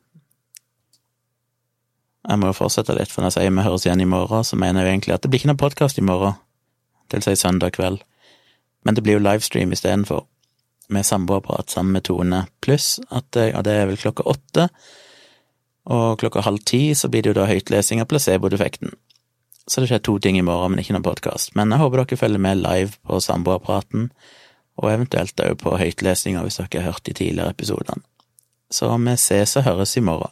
Jeg 2.21 2.38
må 2.38 2.52
jo 2.52 2.60
fortsette 2.60 2.93
litt, 2.93 3.10
for 3.10 3.24
når 3.24 3.32
jeg 3.32 3.39
sier 3.39 3.56
vi 3.56 3.65
høres 3.65 3.86
igjen 3.88 4.04
i 4.04 4.10
morgen, 4.10 4.45
så 4.45 4.60
mener 4.60 4.84
jeg 4.84 4.91
jo 4.91 4.93
egentlig 4.93 5.15
at 5.15 5.24
det 5.24 5.32
blir 5.32 5.41
ikke 5.41 5.50
noen 5.50 5.63
podkast 5.63 5.97
i 5.97 6.06
morgen, 6.06 6.36
til 7.10 7.24
si 7.26 7.34
søndag 7.36 7.74
kveld, 7.76 8.04
men 8.86 8.95
det 8.95 9.02
blir 9.04 9.17
jo 9.17 9.24
livestream 9.24 9.74
istedenfor 9.74 10.28
med 10.91 11.08
samboerprat 11.08 11.71
sammen 11.73 11.95
med 11.97 12.06
Tone, 12.08 12.45
pluss 12.63 12.99
at 13.10 13.38
ja, 13.39 13.62
det 13.65 13.73
er 13.77 13.88
vel 13.89 13.99
klokka 13.99 14.25
åtte, 14.30 14.67
og 15.91 16.19
klokka 16.21 16.43
halv 16.45 16.62
ti 16.67 16.91
så 16.95 17.10
blir 17.10 17.23
det 17.23 17.32
jo 17.32 17.39
da 17.39 17.47
høytlesing 17.49 18.04
av 18.04 18.10
placebo-defekten. 18.12 18.93
Så 19.67 19.82
det 19.82 19.91
skjer 19.91 20.04
to 20.04 20.17
ting 20.21 20.38
i 20.38 20.45
morgen, 20.45 20.73
men 20.73 20.82
ikke 20.82 20.95
noen 20.95 21.06
podkast. 21.06 21.54
Men 21.58 21.71
jeg 21.73 21.82
håper 21.82 22.01
dere 22.04 22.19
følger 22.19 22.41
med 22.41 22.62
live 22.62 22.97
på 23.08 23.21
samboerpraten, 23.23 24.10
og 24.82 24.91
eventuelt 24.91 25.41
òg 25.43 25.58
på 25.62 25.77
høytlesinga 25.77 26.43
hvis 26.45 26.60
dere 26.62 26.82
har 26.82 26.93
hørt 26.93 27.06
de 27.06 27.15
tidligere 27.17 27.56
episodene. 27.56 28.04
Så 28.71 28.89
vi 28.97 29.17
ses 29.19 29.58
og 29.60 29.67
høres 29.67 29.97
i 29.99 30.06
morgen. 30.06 30.32